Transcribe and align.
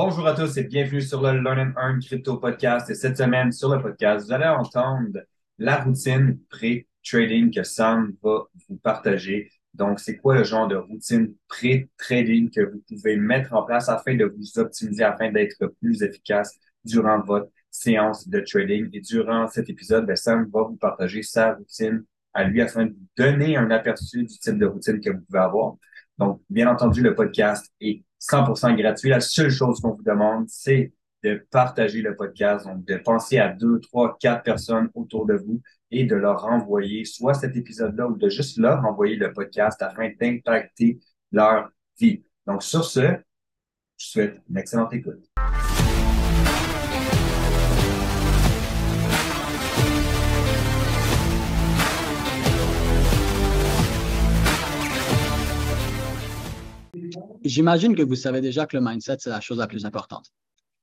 Bonjour 0.00 0.28
à 0.28 0.32
tous 0.32 0.56
et 0.56 0.62
bienvenue 0.62 1.02
sur 1.02 1.20
le 1.20 1.40
Learn 1.40 1.58
and 1.58 1.72
Earn 1.76 1.98
Crypto 1.98 2.36
Podcast. 2.36 2.88
Et 2.88 2.94
cette 2.94 3.16
semaine, 3.16 3.50
sur 3.50 3.74
le 3.74 3.82
podcast, 3.82 4.26
vous 4.26 4.32
allez 4.32 4.46
entendre 4.46 5.18
la 5.58 5.82
routine 5.82 6.38
pré-trading 6.50 7.52
que 7.52 7.64
Sam 7.64 8.12
va 8.22 8.44
vous 8.68 8.76
partager. 8.76 9.50
Donc, 9.74 9.98
c'est 9.98 10.16
quoi 10.18 10.36
le 10.36 10.44
genre 10.44 10.68
de 10.68 10.76
routine 10.76 11.34
pré-trading 11.48 12.48
que 12.48 12.60
vous 12.60 12.80
pouvez 12.86 13.16
mettre 13.16 13.54
en 13.54 13.64
place 13.64 13.88
afin 13.88 14.14
de 14.14 14.26
vous 14.26 14.60
optimiser, 14.60 15.02
afin 15.02 15.32
d'être 15.32 15.66
plus 15.80 16.00
efficace 16.04 16.56
durant 16.84 17.20
votre 17.20 17.50
séance 17.68 18.28
de 18.28 18.38
trading? 18.38 18.88
Et 18.92 19.00
durant 19.00 19.48
cet 19.48 19.68
épisode, 19.68 20.06
ben, 20.06 20.14
Sam 20.14 20.48
va 20.54 20.62
vous 20.62 20.76
partager 20.76 21.24
sa 21.24 21.54
routine 21.54 22.04
à 22.34 22.44
lui 22.44 22.62
afin 22.62 22.86
de 22.86 22.94
donner 23.16 23.56
un 23.56 23.68
aperçu 23.72 24.22
du 24.22 24.38
type 24.38 24.58
de 24.58 24.66
routine 24.66 25.00
que 25.00 25.10
vous 25.10 25.22
pouvez 25.22 25.40
avoir. 25.40 25.74
Donc, 26.18 26.40
bien 26.48 26.70
entendu, 26.70 27.02
le 27.02 27.16
podcast 27.16 27.68
est 27.80 28.04
100% 28.20 28.76
gratuit. 28.76 29.10
La 29.10 29.20
seule 29.20 29.50
chose 29.50 29.80
qu'on 29.80 29.92
vous 29.92 30.02
demande, 30.02 30.46
c'est 30.48 30.92
de 31.24 31.46
partager 31.50 32.00
le 32.00 32.14
podcast, 32.14 32.66
donc 32.66 32.84
de 32.84 32.96
penser 32.96 33.38
à 33.38 33.48
deux, 33.48 33.80
trois, 33.80 34.16
quatre 34.20 34.44
personnes 34.44 34.88
autour 34.94 35.26
de 35.26 35.34
vous 35.34 35.60
et 35.90 36.04
de 36.04 36.14
leur 36.14 36.44
envoyer 36.44 37.04
soit 37.04 37.34
cet 37.34 37.56
épisode-là 37.56 38.06
ou 38.08 38.16
de 38.16 38.28
juste 38.28 38.58
leur 38.58 38.84
envoyer 38.84 39.16
le 39.16 39.32
podcast 39.32 39.82
afin 39.82 40.10
d'impacter 40.20 41.00
leur 41.32 41.70
vie. 41.98 42.24
Donc, 42.46 42.62
sur 42.62 42.84
ce, 42.84 43.16
je 43.96 44.06
souhaite 44.06 44.40
une 44.48 44.58
excellente 44.58 44.92
écoute. 44.94 45.28
J'imagine 57.44 57.94
que 57.94 58.02
vous 58.02 58.16
savez 58.16 58.40
déjà 58.40 58.66
que 58.66 58.76
le 58.76 58.82
mindset, 58.82 59.16
c'est 59.20 59.30
la 59.30 59.40
chose 59.40 59.58
la 59.58 59.66
plus 59.66 59.84
importante. 59.84 60.30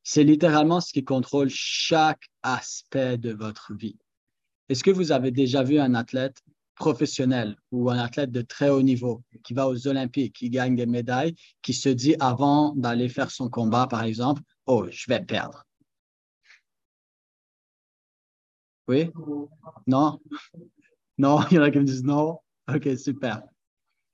C'est 0.03 0.23
littéralement 0.23 0.81
ce 0.81 0.93
qui 0.93 1.03
contrôle 1.03 1.49
chaque 1.49 2.29
aspect 2.43 3.17
de 3.17 3.33
votre 3.33 3.73
vie. 3.73 3.97
Est-ce 4.69 4.83
que 4.83 4.91
vous 4.91 5.11
avez 5.11 5.31
déjà 5.31 5.63
vu 5.63 5.79
un 5.79 5.95
athlète 5.95 6.41
professionnel 6.75 7.55
ou 7.71 7.89
un 7.89 7.97
athlète 7.97 8.31
de 8.31 8.41
très 8.41 8.69
haut 8.69 8.81
niveau 8.81 9.23
qui 9.43 9.53
va 9.53 9.67
aux 9.67 9.87
Olympiques, 9.87 10.35
qui 10.35 10.49
gagne 10.49 10.75
des 10.75 10.85
médailles, 10.85 11.35
qui 11.61 11.73
se 11.73 11.89
dit 11.89 12.15
avant 12.19 12.73
d'aller 12.75 13.09
faire 13.09 13.31
son 13.31 13.49
combat, 13.49 13.87
par 13.87 14.03
exemple, 14.03 14.41
oh, 14.65 14.85
je 14.89 15.05
vais 15.07 15.21
perdre. 15.21 15.65
Oui? 18.87 19.09
Non? 19.87 20.19
Non, 21.17 21.39
il 21.51 21.55
y 21.55 21.59
en 21.59 21.63
a 21.63 21.71
qui 21.71 21.79
me 21.79 21.83
disent 21.83 22.03
non. 22.03 22.39
OK, 22.67 22.89
super. 22.97 23.41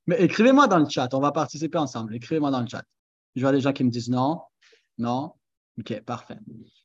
Mais 0.07 0.21
écrivez-moi 0.21 0.67
dans 0.67 0.79
le 0.79 0.89
chat, 0.89 1.13
on 1.13 1.19
va 1.19 1.31
participer 1.31 1.77
ensemble. 1.77 2.15
Écrivez-moi 2.15 2.51
dans 2.51 2.61
le 2.61 2.67
chat. 2.67 2.83
Je 3.35 3.41
vois 3.41 3.51
des 3.51 3.61
gens 3.61 3.73
qui 3.73 3.83
me 3.83 3.89
disent 3.89 4.09
non, 4.09 4.41
non. 4.97 5.33
OK, 5.79 6.01
parfait. 6.01 6.37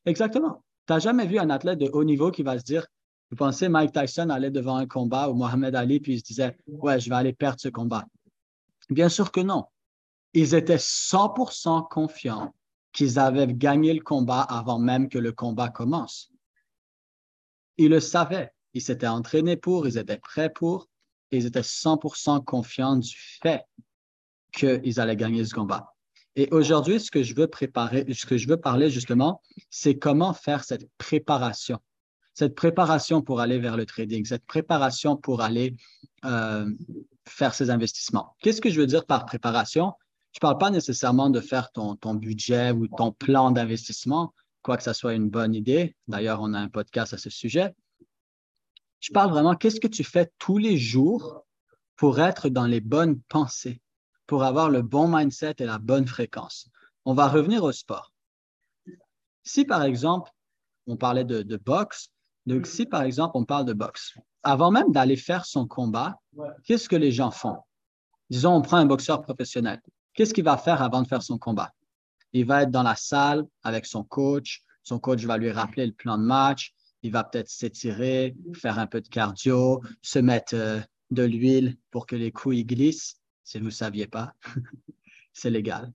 Exactement. 0.05 0.63
Tu 0.87 0.93
n'as 0.93 0.99
jamais 1.01 1.27
vu 1.27 1.39
un 1.39 1.51
athlète 1.51 1.79
de 1.79 1.91
haut 1.93 2.05
niveau 2.05 2.31
qui 2.31 2.43
va 2.43 2.59
se 2.59 2.65
dire, 2.65 2.87
vous 3.31 3.37
pensez 3.37 3.69
Mike 3.69 3.93
Tyson 3.93 4.31
allait 4.31 4.51
devant 4.51 4.77
un 4.77 4.87
combat 4.87 5.29
ou 5.29 5.35
Mohamed 5.35 5.75
Ali 5.75 5.99
puis 5.99 6.15
il 6.15 6.19
se 6.21 6.25
disait, 6.25 6.57
ouais, 6.69 7.01
je 7.01 7.11
vais 7.11 7.17
aller 7.17 7.33
perdre 7.33 7.61
ce 7.61 7.69
combat? 7.69 8.05
Bien 8.89 9.09
sûr 9.09 9.33
que 9.33 9.41
non. 9.41 9.65
Ils 10.33 10.55
étaient 10.55 10.77
100% 10.77 11.89
confiants 11.89 12.55
qu'ils 12.93 13.19
avaient 13.19 13.49
gagné 13.49 13.93
le 13.93 14.03
combat 14.03 14.43
avant 14.43 14.79
même 14.79 15.09
que 15.09 15.19
le 15.19 15.33
combat 15.33 15.69
commence. 15.69 16.31
Ils 17.79 17.91
le 17.91 18.01
savaient. 18.01 18.53
Ils 18.75 18.83
s'étaient 18.83 19.07
entraînés 19.07 19.57
pour, 19.57 19.89
ils 19.89 19.99
étaient 19.99 20.19
prêts 20.19 20.51
pour 20.51 20.89
ils 21.31 21.47
étaient 21.47 21.61
100% 21.61 22.45
confiants 22.45 22.97
du 22.97 23.17
fait 23.43 23.65
qu'ils 24.53 25.01
allaient 25.01 25.17
gagner 25.17 25.45
ce 25.45 25.55
combat. 25.55 25.93
Et 26.37 26.49
aujourd'hui, 26.51 27.01
ce 27.01 27.11
que 27.11 27.23
je 27.23 27.35
veux 27.35 27.47
préparer, 27.47 28.07
ce 28.13 28.27
que 28.27 28.37
je 28.37 28.47
veux 28.47 28.59
parler 28.59 28.91
justement, 28.91 29.41
c'est 29.71 29.97
comment 29.97 30.35
faire 30.35 30.65
cette 30.65 30.87
préparation. 30.99 31.79
Cette 32.35 32.55
préparation 32.55 33.23
pour 33.23 33.41
aller 33.41 33.59
vers 33.59 33.79
le 33.79 33.87
trading, 33.87 34.27
cette 34.27 34.45
préparation 34.45 35.17
pour 35.17 35.41
aller 35.41 35.75
euh, 36.27 36.71
faire 37.27 37.55
ces 37.55 37.71
investissements. 37.71 38.37
Qu'est-ce 38.41 38.61
que 38.61 38.69
je 38.69 38.79
veux 38.79 38.87
dire 38.87 39.07
par 39.07 39.25
préparation? 39.25 39.95
Je 40.33 40.39
ne 40.39 40.41
parle 40.41 40.59
pas 40.59 40.71
nécessairement 40.71 41.31
de 41.31 41.41
faire 41.41 41.73
ton, 41.73 41.97
ton 41.97 42.15
budget 42.15 42.71
ou 42.71 42.87
ton 42.89 43.13
plan 43.13 43.51
d'investissement, 43.51 44.35
quoi 44.61 44.77
que 44.77 44.83
ce 44.83 44.93
soit 44.93 45.15
une 45.15 45.31
bonne 45.31 45.55
idée. 45.55 45.97
D'ailleurs, 46.09 46.41
on 46.43 46.53
a 46.53 46.59
un 46.59 46.69
podcast 46.69 47.15
à 47.15 47.19
ce 47.19 47.31
sujet. 47.31 47.73
Je 49.01 49.13
parle 49.13 49.31
vraiment, 49.31 49.55
qu'est-ce 49.55 49.81
que 49.81 49.89
tu 49.89 50.05
fais 50.05 50.31
tous 50.39 50.59
les 50.59 50.79
jours 50.79 51.45
pour 51.97 52.21
être 52.21 52.49
dans 52.49 52.67
les 52.67 52.81
bonnes 52.81 53.21
pensées, 53.29 53.81
pour 54.27 54.45
avoir 54.45 54.71
le 54.71 54.83
bon 54.83 55.09
mindset 55.09 55.57
et 55.59 55.65
la 55.65 55.79
bonne 55.79 56.07
fréquence? 56.07 56.69
On 57.05 57.15
va 57.15 57.29
revenir 57.29 57.63
au 57.63 57.73
sport. 57.73 58.13
Si 59.43 59.65
par 59.65 59.85
exemple, 59.85 60.31
on 60.87 60.97
parlait 60.97 61.25
de, 61.25 61.57
boxe, 61.57 62.11
donc 62.47 62.67
si 62.67 62.87
par 62.87 63.03
exemple 63.03 63.37
on 63.37 63.45
parle 63.45 63.65
de 63.65 63.73
boxe, 63.73 64.15
avant 64.43 64.71
même 64.71 64.93
d'aller 64.93 65.17
faire 65.17 65.47
son 65.47 65.67
combat, 65.67 66.21
qu'est-ce 66.65 66.89
que 66.89 66.97
les 66.97 67.13
gens 67.13 67.31
font? 67.31 67.57
Disons, 68.31 68.55
on 68.55 68.63
prend 68.63 68.79
un 68.79 68.87
boxeur 68.87 69.23
professionnel. 69.23 69.81
Qu'est-ce 70.15 70.35
qu'il 70.35 70.45
va 70.45 70.57
faire 70.57 70.83
avant 70.83 71.03
de 71.03 71.07
faire 71.07 71.23
son 71.23 71.39
combat? 71.39 71.73
Il 72.33 72.45
va 72.45 72.63
être 72.63 72.71
dans 72.71 72.83
la 72.83 72.97
salle 72.97 73.47
avec 73.63 73.87
son 73.87 74.03
coach. 74.03 74.63
Son 74.83 74.99
coach 74.99 75.25
va 75.25 75.39
lui 75.39 75.51
rappeler 75.51 75.87
le 75.87 75.93
plan 75.93 76.19
de 76.19 76.23
match 76.23 76.75
il 77.03 77.13
va 77.13 77.25
peut-être 77.25 77.49
s'étirer, 77.49 78.35
faire 78.55 78.79
un 78.79 78.87
peu 78.87 79.01
de 79.01 79.09
cardio, 79.09 79.83
se 80.03 80.19
mettre 80.19 80.55
euh, 80.55 80.81
de 81.11 81.23
l'huile 81.23 81.77
pour 81.91 82.07
que 82.07 82.17
les 82.17 82.33
couilles 82.33 82.65
glissent. 82.65 83.21
Si 83.45 83.59
vous 83.59 83.67
ne 83.67 83.71
saviez 83.71 84.07
pas, 84.07 84.35
c'est 85.33 85.51
légal. 85.51 85.93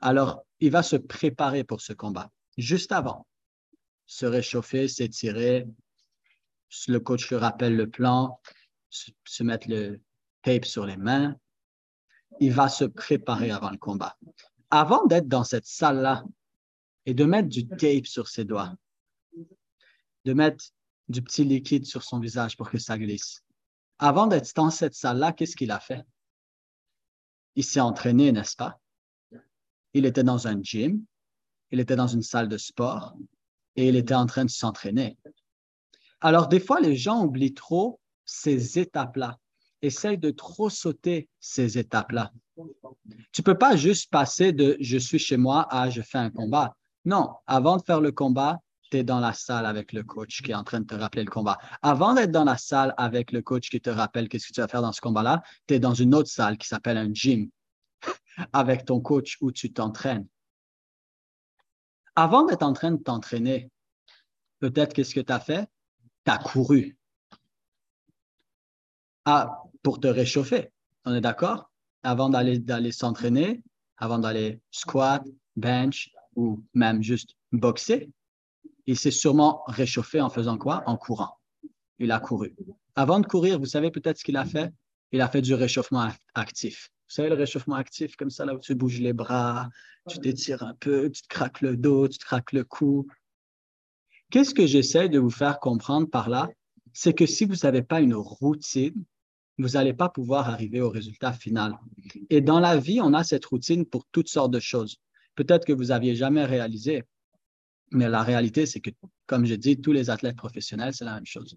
Alors, 0.00 0.44
il 0.58 0.70
va 0.70 0.82
se 0.82 0.96
préparer 0.96 1.64
pour 1.64 1.80
ce 1.80 1.92
combat. 1.92 2.30
Juste 2.56 2.92
avant, 2.92 3.26
se 4.06 4.26
réchauffer, 4.26 4.88
s'étirer. 4.88 5.66
Le 6.88 6.98
coach 6.98 7.28
lui 7.28 7.36
rappelle 7.36 7.76
le 7.76 7.88
plan, 7.88 8.40
se 8.90 9.42
mettre 9.42 9.68
le 9.68 10.00
tape 10.42 10.64
sur 10.64 10.86
les 10.86 10.96
mains. 10.96 11.36
Il 12.40 12.52
va 12.52 12.68
se 12.68 12.84
préparer 12.84 13.50
avant 13.50 13.70
le 13.70 13.78
combat. 13.78 14.16
Avant 14.70 15.04
d'être 15.06 15.28
dans 15.28 15.44
cette 15.44 15.66
salle-là 15.66 16.24
et 17.06 17.14
de 17.14 17.24
mettre 17.24 17.48
du 17.48 17.68
tape 17.68 18.06
sur 18.06 18.28
ses 18.28 18.44
doigts, 18.44 18.74
de 20.24 20.32
mettre 20.32 20.64
du 21.08 21.22
petit 21.22 21.44
liquide 21.44 21.86
sur 21.86 22.02
son 22.02 22.20
visage 22.20 22.56
pour 22.56 22.70
que 22.70 22.78
ça 22.78 22.98
glisse. 22.98 23.42
Avant 23.98 24.26
d'être 24.26 24.54
dans 24.54 24.70
cette 24.70 24.94
salle-là, 24.94 25.32
qu'est-ce 25.32 25.56
qu'il 25.56 25.70
a 25.70 25.80
fait? 25.80 26.04
Il 27.56 27.64
s'est 27.64 27.80
entraîné, 27.80 28.32
n'est-ce 28.32 28.56
pas? 28.56 28.78
Il 29.92 30.06
était 30.06 30.22
dans 30.22 30.46
un 30.46 30.62
gym, 30.62 31.04
il 31.70 31.80
était 31.80 31.96
dans 31.96 32.06
une 32.06 32.22
salle 32.22 32.48
de 32.48 32.56
sport 32.56 33.14
et 33.76 33.88
il 33.88 33.96
était 33.96 34.14
en 34.14 34.26
train 34.26 34.44
de 34.44 34.50
s'entraîner. 34.50 35.18
Alors, 36.20 36.48
des 36.48 36.60
fois, 36.60 36.80
les 36.80 36.96
gens 36.96 37.24
oublient 37.24 37.54
trop 37.54 38.00
ces 38.24 38.78
étapes-là, 38.78 39.38
essayent 39.82 40.18
de 40.18 40.30
trop 40.30 40.70
sauter 40.70 41.28
ces 41.40 41.78
étapes-là. 41.78 42.32
Tu 43.32 43.40
ne 43.40 43.44
peux 43.44 43.58
pas 43.58 43.76
juste 43.76 44.10
passer 44.10 44.52
de 44.52 44.76
je 44.80 44.98
suis 44.98 45.18
chez 45.18 45.36
moi 45.36 45.66
à 45.74 45.90
je 45.90 46.02
fais 46.02 46.18
un 46.18 46.30
combat. 46.30 46.76
Non, 47.04 47.34
avant 47.46 47.78
de 47.78 47.82
faire 47.82 48.00
le 48.00 48.12
combat, 48.12 48.60
tu 48.90 48.98
es 48.98 49.04
dans 49.04 49.20
la 49.20 49.32
salle 49.32 49.66
avec 49.66 49.92
le 49.92 50.02
coach 50.02 50.42
qui 50.42 50.50
est 50.50 50.54
en 50.54 50.64
train 50.64 50.80
de 50.80 50.86
te 50.86 50.94
rappeler 50.94 51.24
le 51.24 51.30
combat. 51.30 51.58
Avant 51.82 52.14
d'être 52.14 52.30
dans 52.30 52.44
la 52.44 52.56
salle 52.56 52.94
avec 52.96 53.32
le 53.32 53.42
coach 53.42 53.70
qui 53.70 53.80
te 53.80 53.90
rappelle 53.90 54.28
qu'est-ce 54.28 54.48
que 54.48 54.52
tu 54.52 54.60
vas 54.60 54.68
faire 54.68 54.82
dans 54.82 54.92
ce 54.92 55.00
combat-là, 55.00 55.42
tu 55.66 55.74
es 55.74 55.78
dans 55.78 55.94
une 55.94 56.14
autre 56.14 56.28
salle 56.28 56.58
qui 56.58 56.66
s'appelle 56.66 56.96
un 56.96 57.12
gym 57.12 57.48
avec 58.52 58.84
ton 58.84 59.00
coach 59.00 59.38
où 59.40 59.52
tu 59.52 59.72
t'entraînes. 59.72 60.26
Avant 62.16 62.44
d'être 62.44 62.62
en 62.62 62.72
train 62.72 62.90
de 62.90 63.02
t'entraîner, 63.02 63.70
peut-être 64.58 64.92
qu'est-ce 64.92 65.14
que 65.14 65.20
tu 65.20 65.32
as 65.32 65.40
fait? 65.40 65.66
Tu 66.24 66.32
as 66.32 66.38
couru. 66.38 66.96
Ah, 69.24 69.62
pour 69.82 70.00
te 70.00 70.08
réchauffer. 70.08 70.72
On 71.04 71.14
est 71.14 71.20
d'accord? 71.20 71.70
Avant 72.02 72.28
d'aller, 72.28 72.58
d'aller 72.58 72.92
s'entraîner, 72.92 73.62
avant 73.96 74.18
d'aller 74.18 74.60
squat, 74.70 75.24
bench 75.56 76.10
ou 76.34 76.64
même 76.74 77.02
juste 77.02 77.36
boxer, 77.52 78.10
il 78.86 78.98
s'est 78.98 79.10
sûrement 79.10 79.62
réchauffé 79.66 80.20
en 80.20 80.30
faisant 80.30 80.58
quoi? 80.58 80.82
En 80.86 80.96
courant. 80.96 81.38
Il 81.98 82.12
a 82.12 82.20
couru. 82.20 82.54
Avant 82.96 83.20
de 83.20 83.26
courir, 83.26 83.58
vous 83.58 83.66
savez 83.66 83.90
peut-être 83.90 84.18
ce 84.18 84.24
qu'il 84.24 84.36
a 84.36 84.44
fait? 84.44 84.72
Il 85.12 85.20
a 85.20 85.28
fait 85.28 85.42
du 85.42 85.54
réchauffement 85.54 86.08
actif. 86.34 86.90
Vous 87.08 87.14
savez, 87.14 87.28
le 87.28 87.34
réchauffement 87.34 87.74
actif, 87.74 88.16
comme 88.16 88.30
ça, 88.30 88.44
là 88.44 88.54
où 88.54 88.58
tu 88.58 88.74
bouges 88.74 89.00
les 89.00 89.12
bras, 89.12 89.68
tu 90.08 90.18
t'étires 90.18 90.62
un 90.62 90.74
peu, 90.74 91.10
tu 91.10 91.22
te 91.22 91.28
craques 91.28 91.60
le 91.60 91.76
dos, 91.76 92.08
tu 92.08 92.18
te 92.18 92.24
craques 92.24 92.52
le 92.52 92.64
cou. 92.64 93.06
Qu'est-ce 94.30 94.54
que 94.54 94.66
j'essaie 94.66 95.08
de 95.08 95.18
vous 95.18 95.30
faire 95.30 95.58
comprendre 95.58 96.08
par 96.08 96.28
là? 96.28 96.48
C'est 96.92 97.12
que 97.12 97.26
si 97.26 97.44
vous 97.44 97.56
n'avez 97.64 97.82
pas 97.82 98.00
une 98.00 98.14
routine, 98.14 99.04
vous 99.58 99.70
n'allez 99.70 99.92
pas 99.92 100.08
pouvoir 100.08 100.48
arriver 100.48 100.80
au 100.80 100.88
résultat 100.88 101.32
final. 101.32 101.78
Et 102.30 102.40
dans 102.40 102.60
la 102.60 102.76
vie, 102.76 103.00
on 103.00 103.12
a 103.12 103.24
cette 103.24 103.44
routine 103.44 103.84
pour 103.84 104.06
toutes 104.12 104.28
sortes 104.28 104.52
de 104.52 104.60
choses. 104.60 104.96
Peut-être 105.34 105.66
que 105.66 105.72
vous 105.72 105.86
n'aviez 105.86 106.14
jamais 106.14 106.44
réalisé, 106.44 107.04
mais 107.90 108.08
la 108.08 108.22
réalité, 108.22 108.66
c'est 108.66 108.80
que, 108.80 108.90
comme 109.26 109.44
je 109.46 109.54
dis, 109.54 109.80
tous 109.80 109.92
les 109.92 110.10
athlètes 110.10 110.36
professionnels, 110.36 110.94
c'est 110.94 111.04
la 111.04 111.14
même 111.14 111.26
chose. 111.26 111.54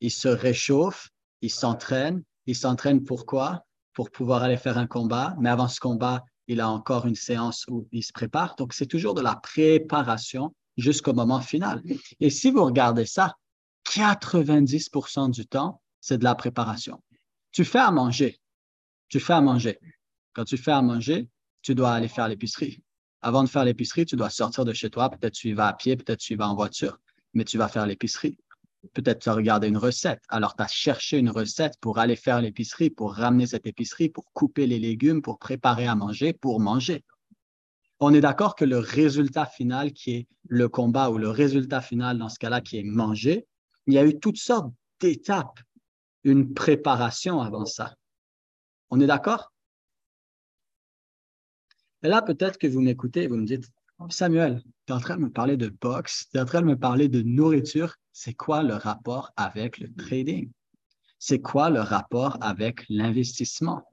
Ils 0.00 0.10
se 0.10 0.28
réchauffent, 0.28 1.10
ils 1.42 1.50
s'entraînent. 1.50 2.22
Ils 2.46 2.54
s'entraînent 2.54 3.02
pourquoi? 3.02 3.66
Pour 3.92 4.10
pouvoir 4.10 4.42
aller 4.42 4.56
faire 4.56 4.78
un 4.78 4.86
combat. 4.86 5.34
Mais 5.40 5.48
avant 5.48 5.68
ce 5.68 5.80
combat, 5.80 6.24
il 6.46 6.60
a 6.60 6.68
encore 6.68 7.06
une 7.06 7.16
séance 7.16 7.64
où 7.68 7.88
il 7.90 8.04
se 8.04 8.12
prépare. 8.12 8.54
Donc, 8.56 8.72
c'est 8.72 8.86
toujours 8.86 9.14
de 9.14 9.20
la 9.20 9.34
préparation 9.36 10.54
jusqu'au 10.76 11.12
moment 11.12 11.40
final. 11.40 11.82
Et 12.20 12.30
si 12.30 12.50
vous 12.50 12.64
regardez 12.64 13.06
ça, 13.06 13.34
90% 13.86 15.30
du 15.30 15.46
temps, 15.46 15.80
c'est 16.00 16.18
de 16.18 16.24
la 16.24 16.34
préparation. 16.34 17.02
Tu 17.50 17.64
fais 17.64 17.78
à 17.78 17.90
manger. 17.90 18.38
Tu 19.08 19.18
fais 19.18 19.32
à 19.32 19.40
manger. 19.40 19.78
Quand 20.34 20.44
tu 20.44 20.56
fais 20.56 20.72
à 20.72 20.82
manger, 20.82 21.28
tu 21.62 21.74
dois 21.74 21.92
aller 21.92 22.08
faire 22.08 22.28
l'épicerie. 22.28 22.82
Avant 23.26 23.42
de 23.42 23.48
faire 23.48 23.64
l'épicerie, 23.64 24.06
tu 24.06 24.14
dois 24.14 24.30
sortir 24.30 24.64
de 24.64 24.72
chez 24.72 24.88
toi. 24.88 25.10
Peut-être 25.10 25.34
tu 25.34 25.48
y 25.48 25.52
vas 25.52 25.66
à 25.66 25.72
pied, 25.72 25.96
peut-être 25.96 26.20
tu 26.20 26.34
y 26.34 26.36
vas 26.36 26.48
en 26.48 26.54
voiture, 26.54 27.00
mais 27.34 27.42
tu 27.42 27.58
vas 27.58 27.66
faire 27.66 27.84
l'épicerie. 27.84 28.38
Peut-être 28.92 29.18
tu 29.18 29.28
as 29.28 29.32
regardé 29.32 29.66
une 29.66 29.78
recette. 29.78 30.22
Alors, 30.28 30.54
tu 30.54 30.62
as 30.62 30.68
cherché 30.68 31.18
une 31.18 31.30
recette 31.30 31.72
pour 31.80 31.98
aller 31.98 32.14
faire 32.14 32.40
l'épicerie, 32.40 32.88
pour 32.88 33.14
ramener 33.14 33.48
cette 33.48 33.66
épicerie, 33.66 34.10
pour 34.10 34.32
couper 34.32 34.68
les 34.68 34.78
légumes, 34.78 35.22
pour 35.22 35.40
préparer 35.40 35.88
à 35.88 35.96
manger, 35.96 36.34
pour 36.34 36.60
manger. 36.60 37.02
On 37.98 38.14
est 38.14 38.20
d'accord 38.20 38.54
que 38.54 38.64
le 38.64 38.78
résultat 38.78 39.46
final 39.46 39.92
qui 39.92 40.12
est 40.12 40.28
le 40.46 40.68
combat 40.68 41.10
ou 41.10 41.18
le 41.18 41.28
résultat 41.28 41.80
final 41.80 42.18
dans 42.18 42.28
ce 42.28 42.38
cas-là 42.38 42.60
qui 42.60 42.78
est 42.78 42.84
manger, 42.84 43.48
il 43.88 43.94
y 43.94 43.98
a 43.98 44.06
eu 44.06 44.20
toutes 44.20 44.38
sortes 44.38 44.72
d'étapes, 45.00 45.58
une 46.22 46.54
préparation 46.54 47.40
avant 47.40 47.66
ça. 47.66 47.96
On 48.90 49.00
est 49.00 49.08
d'accord? 49.08 49.50
Et 52.06 52.08
là, 52.08 52.22
peut-être 52.22 52.56
que 52.56 52.68
vous 52.68 52.80
m'écoutez 52.80 53.24
et 53.24 53.26
vous 53.26 53.34
me 53.34 53.44
dites, 53.44 53.68
Samuel, 54.10 54.62
tu 54.86 54.92
es 54.92 54.94
en 54.94 55.00
train 55.00 55.16
de 55.16 55.22
me 55.22 55.28
parler 55.28 55.56
de 55.56 55.70
boxe, 55.70 56.28
tu 56.30 56.38
es 56.38 56.40
en 56.40 56.44
train 56.44 56.60
de 56.60 56.66
me 56.66 56.78
parler 56.78 57.08
de 57.08 57.20
nourriture. 57.20 57.96
C'est 58.12 58.34
quoi 58.34 58.62
le 58.62 58.74
rapport 58.74 59.32
avec 59.36 59.78
le 59.78 59.92
trading? 59.92 60.48
C'est 61.18 61.40
quoi 61.40 61.68
le 61.68 61.80
rapport 61.80 62.38
avec 62.40 62.84
l'investissement? 62.88 63.88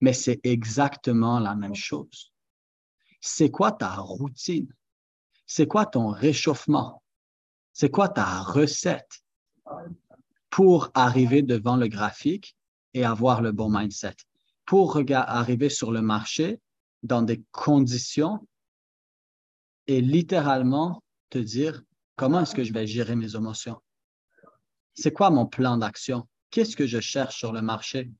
Mais 0.00 0.12
c'est 0.12 0.38
exactement 0.44 1.40
la 1.40 1.56
même 1.56 1.74
chose. 1.74 2.32
C'est 3.20 3.50
quoi 3.50 3.72
ta 3.72 3.92
routine? 3.96 4.72
C'est 5.44 5.66
quoi 5.66 5.84
ton 5.84 6.10
réchauffement? 6.10 7.02
C'est 7.72 7.90
quoi 7.90 8.08
ta 8.08 8.42
recette 8.42 9.24
pour 10.48 10.92
arriver 10.94 11.42
devant 11.42 11.74
le 11.74 11.88
graphique 11.88 12.56
et 12.94 13.04
avoir 13.04 13.42
le 13.42 13.50
bon 13.50 13.68
mindset? 13.68 14.14
Pour 14.64 15.02
arriver 15.10 15.70
sur 15.70 15.90
le 15.90 16.02
marché 16.02 16.60
dans 17.02 17.22
des 17.22 17.42
conditions 17.50 18.46
et 19.86 20.00
littéralement 20.00 21.02
te 21.30 21.38
dire 21.38 21.82
comment 22.16 22.40
est-ce 22.40 22.54
que 22.54 22.64
je 22.64 22.72
vais 22.72 22.86
gérer 22.86 23.16
mes 23.16 23.34
émotions? 23.34 23.80
C'est 24.94 25.12
quoi 25.12 25.30
mon 25.30 25.46
plan 25.46 25.76
d'action? 25.76 26.28
Qu'est-ce 26.50 26.76
que 26.76 26.86
je 26.86 27.00
cherche 27.00 27.36
sur 27.36 27.52
le 27.52 27.62
marché? 27.62 28.12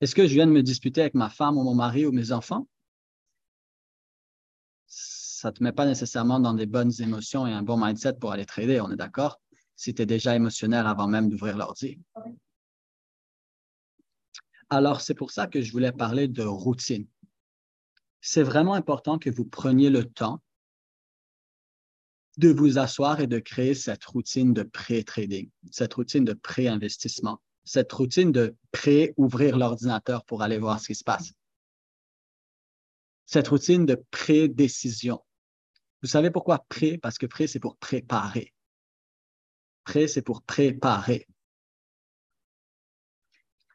Est-ce 0.00 0.14
que 0.14 0.26
je 0.26 0.34
viens 0.34 0.46
de 0.46 0.52
me 0.52 0.62
disputer 0.62 1.00
avec 1.00 1.14
ma 1.14 1.30
femme 1.30 1.56
ou 1.56 1.62
mon 1.62 1.74
mari 1.74 2.04
ou 2.04 2.12
mes 2.12 2.32
enfants? 2.32 2.66
Ça 4.86 5.50
ne 5.50 5.54
te 5.54 5.62
met 5.62 5.72
pas 5.72 5.86
nécessairement 5.86 6.40
dans 6.40 6.54
des 6.54 6.66
bonnes 6.66 6.92
émotions 7.00 7.46
et 7.46 7.52
un 7.52 7.62
bon 7.62 7.76
mindset 7.76 8.14
pour 8.14 8.32
aller 8.32 8.46
trader, 8.46 8.80
on 8.80 8.90
est 8.90 8.96
d'accord? 8.96 9.40
Si 9.76 9.94
tu 9.94 10.02
es 10.02 10.06
déjà 10.06 10.34
émotionnel 10.34 10.86
avant 10.86 11.06
même 11.06 11.28
d'ouvrir 11.28 11.56
l'ordi. 11.56 11.98
Alors, 14.70 15.00
c'est 15.00 15.14
pour 15.14 15.30
ça 15.30 15.46
que 15.46 15.60
je 15.60 15.72
voulais 15.72 15.92
parler 15.92 16.28
de 16.28 16.42
routine. 16.42 17.06
C'est 18.24 18.44
vraiment 18.44 18.74
important 18.74 19.18
que 19.18 19.30
vous 19.30 19.44
preniez 19.44 19.90
le 19.90 20.04
temps 20.04 20.40
de 22.38 22.50
vous 22.50 22.78
asseoir 22.78 23.20
et 23.20 23.26
de 23.26 23.40
créer 23.40 23.74
cette 23.74 24.04
routine 24.04 24.54
de 24.54 24.62
pré-trading, 24.62 25.50
cette 25.72 25.92
routine 25.94 26.24
de 26.24 26.32
pré-investissement, 26.32 27.42
cette 27.64 27.92
routine 27.92 28.30
de 28.30 28.56
pré-ouvrir 28.70 29.58
l'ordinateur 29.58 30.24
pour 30.24 30.42
aller 30.42 30.56
voir 30.56 30.80
ce 30.80 30.86
qui 30.86 30.94
se 30.94 31.04
passe, 31.04 31.32
cette 33.26 33.48
routine 33.48 33.86
de 33.86 34.02
pré-décision. 34.12 35.20
Vous 36.00 36.08
savez 36.08 36.30
pourquoi 36.30 36.64
pré? 36.68 36.98
Parce 36.98 37.18
que 37.18 37.26
pré, 37.26 37.48
c'est 37.48 37.60
pour 37.60 37.76
préparer. 37.76 38.54
Pré, 39.84 40.06
c'est 40.06 40.22
pour 40.22 40.42
préparer. 40.42 41.26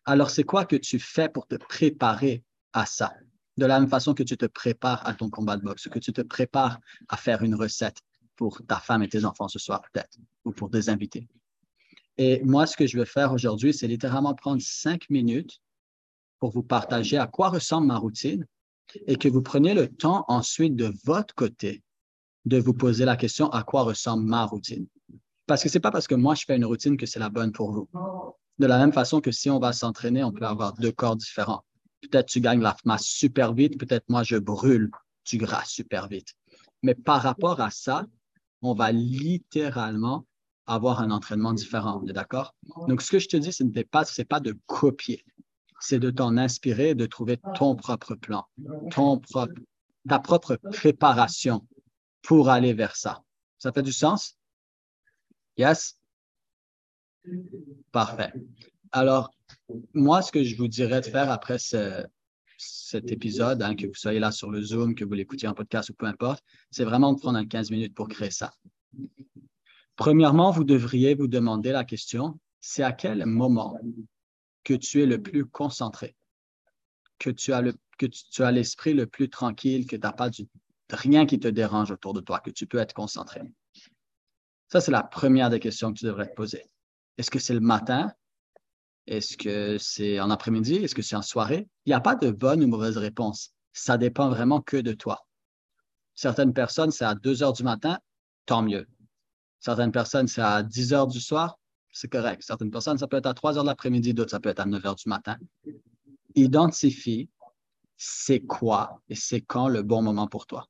Alors, 0.06 0.30
c'est 0.30 0.46
quoi 0.46 0.66
que 0.66 0.78
tu 0.78 1.00
fais 1.00 1.28
pour 1.28 1.48
te 1.48 1.56
préparer 1.56 2.44
à 2.72 2.86
ça? 2.86 3.14
De 3.58 3.66
la 3.66 3.80
même 3.80 3.90
façon 3.90 4.14
que 4.14 4.24
tu 4.24 4.38
te 4.38 4.46
prépares 4.46 5.06
à 5.08 5.14
ton 5.14 5.30
combat 5.30 5.58
de 5.58 5.64
boxe, 5.64 5.88
que 5.90 6.00
tu 6.00 6.14
te 6.14 6.22
prépares 6.22 6.80
à 7.10 7.18
faire 7.18 7.42
une 7.44 7.56
recette, 7.56 8.02
pour 8.38 8.62
ta 8.66 8.78
femme 8.78 9.04
et 9.04 9.10
tes 9.10 9.26
enfants 9.26 9.50
ce 9.50 9.60
soir, 9.60 9.82
peut-être, 9.82 10.18
ou 10.46 10.52
pour 10.52 10.70
des 10.70 10.90
invités. 10.90 11.28
Et 12.18 12.42
moi, 12.44 12.66
ce 12.66 12.78
que 12.78 12.88
je 12.88 12.98
vais 12.98 13.06
faire 13.06 13.34
aujourd'hui, 13.34 13.74
c'est 13.74 13.88
littéralement 13.88 14.34
prendre 14.34 14.62
cinq 14.62 15.10
minutes 15.10 15.60
pour 16.40 16.52
vous 16.52 16.64
partager 16.64 17.18
à 17.18 17.28
quoi 17.28 17.50
ressemble 17.50 17.88
ma 17.88 17.98
routine 17.98 18.46
et 19.08 19.18
que 19.18 19.28
vous 19.28 19.42
preniez 19.42 19.74
le 19.74 19.88
temps 19.88 20.24
ensuite 20.28 20.76
de 20.76 20.94
votre 21.04 21.36
côté 21.36 21.84
de 22.46 22.58
vous 22.58 22.74
poser 22.74 23.04
la 23.04 23.18
question 23.18 23.50
à 23.50 23.64
quoi 23.64 23.84
ressemble 23.84 24.24
ma 24.24 24.46
routine? 24.46 24.88
Parce 25.48 25.64
que 25.64 25.70
ce 25.70 25.78
n'est 25.78 25.82
pas 25.82 25.92
parce 25.92 26.08
que 26.08 26.16
moi 26.16 26.34
je 26.36 26.44
fais 26.46 26.56
une 26.56 26.66
routine 26.66 26.96
que 26.96 27.06
c'est 27.06 27.20
la 27.20 27.30
bonne 27.30 27.52
pour 27.52 27.72
vous. 27.72 27.90
De 28.58 28.66
la 28.66 28.78
même 28.78 28.94
façon 28.94 29.20
que 29.20 29.32
si 29.32 29.50
on 29.50 29.60
va 29.60 29.74
s'entraîner, 29.74 30.24
on 30.24 30.32
peut 30.32 30.46
avoir 30.46 30.74
deux 30.74 30.92
corps 30.92 31.16
différents. 31.16 31.64
Peut-être 32.02 32.28
tu 32.28 32.42
gagnes 32.42 32.62
la 32.62 32.76
masse 32.86 33.06
super 33.06 33.54
vite, 33.54 33.80
peut-être 33.80 34.08
moi 34.10 34.24
je 34.24 34.38
brûle 34.38 34.92
du 35.26 35.38
gras 35.38 35.66
super 35.66 36.08
vite. 36.08 36.34
Mais 36.84 36.96
par 36.96 37.22
rapport 37.22 37.60
à 37.60 37.70
ça, 37.70 38.06
on 38.62 38.74
va 38.74 38.92
littéralement 38.92 40.26
avoir 40.68 41.02
un 41.02 41.12
entraînement 41.12 41.54
différent. 41.54 42.02
On 42.04 42.08
est 42.08 42.14
d'accord? 42.14 42.54
Donc, 42.88 43.02
ce 43.02 43.12
que 43.12 43.20
je 43.20 43.28
te 43.28 43.38
dis, 43.38 43.54
ce 43.54 43.64
n'est 43.64 43.84
pas, 43.84 44.04
pas 44.30 44.40
de 44.40 44.58
copier, 44.66 45.24
c'est 45.80 46.00
de 46.00 46.10
t'en 46.12 46.38
inspirer, 46.38 46.94
de 46.96 47.06
trouver 47.06 47.40
ton 47.56 47.76
propre 47.76 48.16
plan, 48.16 48.46
ton 48.92 49.20
propre, 49.20 49.54
ta 50.08 50.20
propre 50.20 50.56
préparation 50.72 51.68
pour 52.22 52.50
aller 52.50 52.74
vers 52.74 52.96
ça. 52.96 53.24
Ça 53.58 53.72
fait 53.72 53.84
du 53.84 53.94
sens? 53.94 54.38
Yes? 55.56 55.98
Parfait. 57.92 58.34
Alors, 58.92 59.32
moi, 59.94 60.22
ce 60.22 60.32
que 60.32 60.44
je 60.44 60.56
vous 60.56 60.68
dirais 60.68 61.02
de 61.02 61.06
faire 61.06 61.30
après 61.32 61.60
ce, 61.60 62.06
cet 62.58 63.12
épisode, 63.12 63.62
hein, 63.62 63.76
que 63.76 63.88
vous 63.88 63.94
soyez 63.94 64.20
là 64.20 64.32
sur 64.32 64.50
le 64.50 64.62
Zoom, 64.62 64.96
que 64.96 65.06
vous 65.06 65.14
l'écoutiez 65.14 65.48
en 65.48 65.54
podcast 65.54 65.90
ou 65.90 65.94
peu 65.94 66.06
importe, 66.06 66.44
c'est 66.72 66.84
vraiment 66.84 67.14
de 67.14 67.20
prendre 67.20 67.42
15 67.42 67.72
minutes 67.72 67.94
pour 67.94 68.08
créer 68.08 68.32
ça. 68.32 68.52
Premièrement, 69.96 70.52
vous 70.52 70.64
devriez 70.64 71.16
vous 71.16 71.28
demander 71.28 71.72
la 71.72 71.84
question, 71.84 72.40
c'est 72.62 72.84
à 72.84 72.92
quel 72.92 73.26
moment 73.26 73.78
que 74.64 74.74
tu 74.74 75.02
es 75.02 75.06
le 75.06 75.22
plus 75.22 75.46
concentré, 75.46 76.16
que 77.20 77.30
tu 77.30 77.54
as 77.54 77.62
le, 77.62 77.74
que 77.98 78.06
tu, 78.06 78.44
as 78.44 78.52
l'esprit 78.52 78.94
le 78.94 79.08
plus 79.08 79.30
tranquille, 79.30 79.86
que 79.86 79.96
tu 79.96 80.02
n'as 80.02 80.12
pas 80.12 80.30
du, 80.30 80.48
rien 80.92 81.26
qui 81.26 81.40
te 81.40 81.48
dérange 81.48 81.92
autour 81.92 82.14
de 82.14 82.22
toi, 82.22 82.40
que 82.40 82.52
tu 82.52 82.68
peux 82.68 82.78
être 82.78 82.94
concentré? 82.94 83.42
Ça, 84.70 84.82
c'est 84.82 84.92
la 84.92 85.04
première 85.04 85.50
des 85.50 85.60
questions 85.60 85.94
que 85.94 86.00
tu 86.00 86.06
devrais 86.06 86.28
te 86.28 86.36
poser. 86.36 86.64
Est-ce 87.18 87.32
que 87.32 87.40
c'est 87.40 87.54
le 87.54 87.62
matin? 87.62 88.12
Est-ce 89.08 89.38
que 89.38 89.78
c'est 89.78 90.20
en 90.20 90.30
après-midi? 90.30 90.76
Est-ce 90.76 90.96
que 90.96 91.02
c'est 91.02 91.16
en 91.16 91.22
soirée? 91.22 91.68
Il 91.86 91.90
n'y 91.90 91.94
a 91.94 92.02
pas 92.02 92.16
de 92.16 92.30
bonne 92.30 92.64
ou 92.64 92.68
mauvaise 92.68 92.98
réponse. 92.98 93.54
Ça 93.74 93.98
dépend 93.98 94.30
vraiment 94.30 94.62
que 94.62 94.78
de 94.78 94.94
toi. 94.94 95.26
Certaines 96.14 96.54
personnes, 96.54 96.92
c'est 96.92 97.06
à 97.06 97.16
2 97.16 97.44
heures 97.44 97.54
du 97.54 97.64
matin, 97.64 98.00
tant 98.46 98.62
mieux. 98.62 98.88
Certaines 99.60 99.92
personnes, 99.92 100.28
c'est 100.28 100.42
à 100.42 100.64
10 100.64 100.94
heures 100.94 101.08
du 101.08 101.20
soir, 101.20 101.60
c'est 101.92 102.10
correct. 102.10 102.44
Certaines 102.44 102.72
personnes, 102.72 102.98
ça 102.98 103.08
peut 103.08 103.18
être 103.18 103.26
à 103.26 103.34
3 103.34 103.58
heures 103.58 103.64
de 103.64 103.70
l'après-midi, 103.70 104.14
d'autres, 104.14 104.32
ça 104.32 104.40
peut 104.40 104.50
être 104.50 104.60
à 104.60 104.66
9 104.66 104.86
heures 104.86 104.96
du 104.96 105.10
matin. 105.10 105.38
Identifie 106.36 107.30
c'est 107.98 108.42
quoi 108.42 109.02
et 109.10 109.16
c'est 109.16 109.42
quand 109.42 109.68
le 109.68 109.82
bon 109.82 110.02
moment 110.04 110.28
pour 110.28 110.46
toi. 110.46 110.68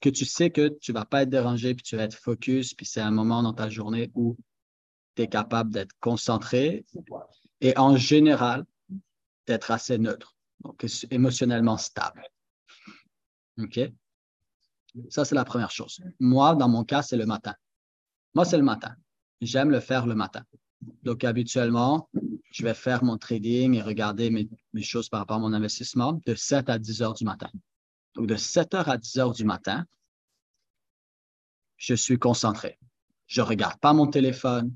Que 0.00 0.08
tu 0.08 0.24
sais 0.24 0.50
que 0.50 0.68
tu 0.80 0.92
ne 0.92 0.98
vas 0.98 1.04
pas 1.04 1.22
être 1.22 1.30
dérangé, 1.30 1.74
puis 1.74 1.82
tu 1.82 1.96
vas 1.96 2.04
être 2.04 2.14
focus, 2.14 2.72
puis 2.72 2.86
c'est 2.86 3.00
un 3.00 3.10
moment 3.10 3.42
dans 3.42 3.52
ta 3.52 3.68
journée 3.68 4.10
où 4.14 4.36
tu 5.16 5.22
es 5.22 5.28
capable 5.28 5.70
d'être 5.72 5.92
concentré 6.00 6.84
et 7.60 7.76
en 7.76 7.96
général 7.96 8.64
d'être 9.46 9.70
assez 9.70 9.98
neutre, 9.98 10.36
donc 10.60 10.84
émotionnellement 11.10 11.76
stable. 11.76 12.22
OK? 13.58 13.80
Ça, 15.08 15.24
c'est 15.24 15.34
la 15.34 15.44
première 15.44 15.70
chose. 15.70 16.00
Moi, 16.18 16.54
dans 16.54 16.68
mon 16.68 16.84
cas, 16.84 17.02
c'est 17.02 17.16
le 17.16 17.26
matin. 17.26 17.54
Moi, 18.34 18.44
c'est 18.44 18.56
le 18.56 18.62
matin. 18.62 18.94
J'aime 19.40 19.70
le 19.70 19.80
faire 19.80 20.06
le 20.06 20.14
matin. 20.14 20.44
Donc, 21.02 21.24
habituellement, 21.24 22.08
je 22.50 22.64
vais 22.64 22.74
faire 22.74 23.04
mon 23.04 23.18
trading 23.18 23.74
et 23.74 23.82
regarder 23.82 24.30
mes, 24.30 24.48
mes, 24.72 24.82
choses 24.82 25.08
par 25.08 25.20
rapport 25.20 25.36
à 25.36 25.40
mon 25.40 25.52
investissement 25.52 26.20
de 26.26 26.34
7 26.34 26.68
à 26.68 26.78
10 26.78 27.02
heures 27.02 27.14
du 27.14 27.24
matin. 27.24 27.50
Donc, 28.14 28.26
de 28.26 28.36
7 28.36 28.74
heures 28.74 28.88
à 28.88 28.96
10 28.96 29.18
heures 29.18 29.32
du 29.32 29.44
matin, 29.44 29.84
je 31.76 31.94
suis 31.94 32.18
concentré. 32.18 32.78
Je 33.26 33.40
ne 33.40 33.46
regarde 33.46 33.78
pas 33.80 33.92
mon 33.92 34.06
téléphone, 34.06 34.74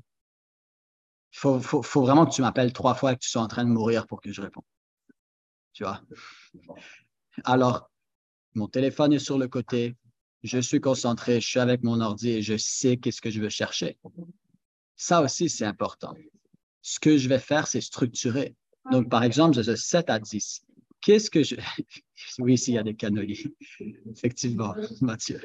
il 1.35 1.61
faut, 1.61 2.01
vraiment 2.01 2.25
que 2.25 2.33
tu 2.33 2.41
m'appelles 2.41 2.71
trois 2.71 2.95
fois 2.95 3.11
et 3.11 3.15
que 3.15 3.19
tu 3.19 3.29
sois 3.29 3.41
en 3.41 3.47
train 3.47 3.65
de 3.65 3.69
mourir 3.69 4.07
pour 4.07 4.21
que 4.21 4.31
je 4.31 4.41
réponde. 4.41 4.63
Tu 5.73 5.83
vois? 5.83 6.01
Alors, 7.43 7.89
mon 8.53 8.67
téléphone 8.67 9.11
est 9.11 9.19
sur 9.19 9.37
le 9.37 9.49
côté, 9.49 9.97
je 10.43 10.59
suis 10.59 10.79
concentré, 10.79 11.41
je 11.41 11.47
suis 11.47 11.59
avec 11.59 11.83
mon 11.83 11.99
ordi 11.99 12.29
et 12.29 12.41
je 12.41 12.55
sais 12.55 12.95
qu'est-ce 12.97 13.21
que 13.21 13.29
je 13.29 13.41
veux 13.41 13.49
chercher. 13.49 13.97
Ça 14.95 15.21
aussi, 15.21 15.49
c'est 15.49 15.65
important. 15.65 16.13
Ce 16.81 16.99
que 16.99 17.17
je 17.17 17.27
vais 17.27 17.39
faire, 17.39 17.67
c'est 17.67 17.81
structurer. 17.81 18.55
Donc, 18.91 19.09
par 19.09 19.23
exemple, 19.23 19.61
je 19.61 19.75
7 19.75 20.09
à 20.09 20.19
10. 20.19 20.63
qu'est-ce 21.01 21.29
que 21.29 21.43
je... 21.43 21.55
Oui, 22.39 22.53
ici, 22.53 22.71
il 22.71 22.75
y 22.75 22.77
a 22.77 22.83
des 22.83 22.95
cannoliers. 22.95 23.53
Effectivement, 24.09 24.73
Mathieu. 25.01 25.41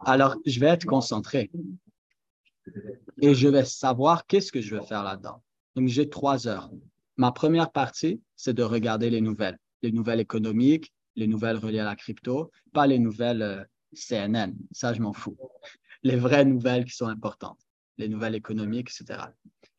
Alors, 0.00 0.36
je 0.46 0.58
vais 0.58 0.68
être 0.68 0.86
concentré 0.86 1.50
et 3.20 3.34
je 3.34 3.48
vais 3.48 3.64
savoir 3.64 4.26
qu'est-ce 4.26 4.52
que 4.52 4.60
je 4.60 4.76
vais 4.76 4.84
faire 4.84 5.02
là-dedans. 5.02 5.42
Donc, 5.76 5.88
j'ai 5.88 6.08
trois 6.08 6.46
heures. 6.48 6.70
Ma 7.16 7.32
première 7.32 7.70
partie, 7.70 8.20
c'est 8.36 8.54
de 8.54 8.62
regarder 8.62 9.10
les 9.10 9.20
nouvelles, 9.20 9.58
les 9.82 9.92
nouvelles 9.92 10.20
économiques, 10.20 10.92
les 11.16 11.26
nouvelles 11.26 11.56
reliées 11.56 11.80
à 11.80 11.84
la 11.84 11.96
crypto, 11.96 12.50
pas 12.72 12.86
les 12.86 12.98
nouvelles 12.98 13.42
euh, 13.42 13.64
CNN. 13.94 14.52
Ça, 14.72 14.92
je 14.92 15.00
m'en 15.00 15.12
fous. 15.12 15.36
Les 16.02 16.16
vraies 16.16 16.44
nouvelles 16.44 16.84
qui 16.84 16.94
sont 16.94 17.06
importantes, 17.06 17.60
les 17.98 18.08
nouvelles 18.08 18.34
économiques, 18.34 18.90
etc. 18.90 19.20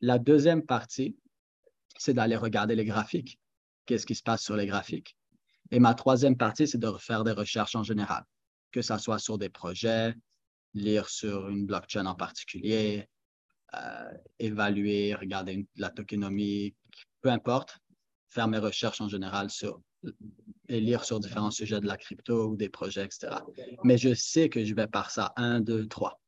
La 0.01 0.17
deuxième 0.17 0.65
partie, 0.65 1.17
c'est 1.97 2.13
d'aller 2.13 2.35
regarder 2.35 2.75
les 2.75 2.85
graphiques. 2.85 3.39
Qu'est-ce 3.85 4.05
qui 4.05 4.15
se 4.15 4.23
passe 4.23 4.41
sur 4.41 4.55
les 4.55 4.65
graphiques? 4.65 5.17
Et 5.71 5.79
ma 5.79 5.93
troisième 5.93 6.37
partie, 6.37 6.67
c'est 6.67 6.77
de 6.77 6.91
faire 6.97 7.23
des 7.23 7.31
recherches 7.31 7.75
en 7.75 7.83
général, 7.83 8.23
que 8.71 8.81
ce 8.81 8.97
soit 8.97 9.19
sur 9.19 9.37
des 9.37 9.49
projets, 9.49 10.15
lire 10.75 11.09
sur 11.09 11.49
une 11.49 11.65
blockchain 11.65 12.05
en 12.05 12.15
particulier, 12.15 13.09
euh, 13.73 14.11
évaluer, 14.39 15.15
regarder 15.15 15.65
la 15.77 15.89
tokenomie, 15.89 16.75
peu 17.21 17.29
importe, 17.29 17.79
faire 18.29 18.47
mes 18.47 18.59
recherches 18.59 19.01
en 19.01 19.07
général 19.07 19.49
sur 19.49 19.81
et 20.67 20.79
lire 20.79 21.03
sur 21.03 21.19
différents 21.19 21.51
sujets 21.51 21.79
de 21.79 21.87
la 21.87 21.97
crypto 21.97 22.49
ou 22.49 22.55
des 22.55 22.69
projets, 22.69 23.05
etc. 23.05 23.37
Mais 23.83 23.97
je 23.97 24.13
sais 24.13 24.49
que 24.49 24.63
je 24.63 24.75
vais 24.75 24.87
par 24.87 25.09
ça, 25.09 25.33
un, 25.35 25.61
deux, 25.61 25.87
trois. 25.87 26.21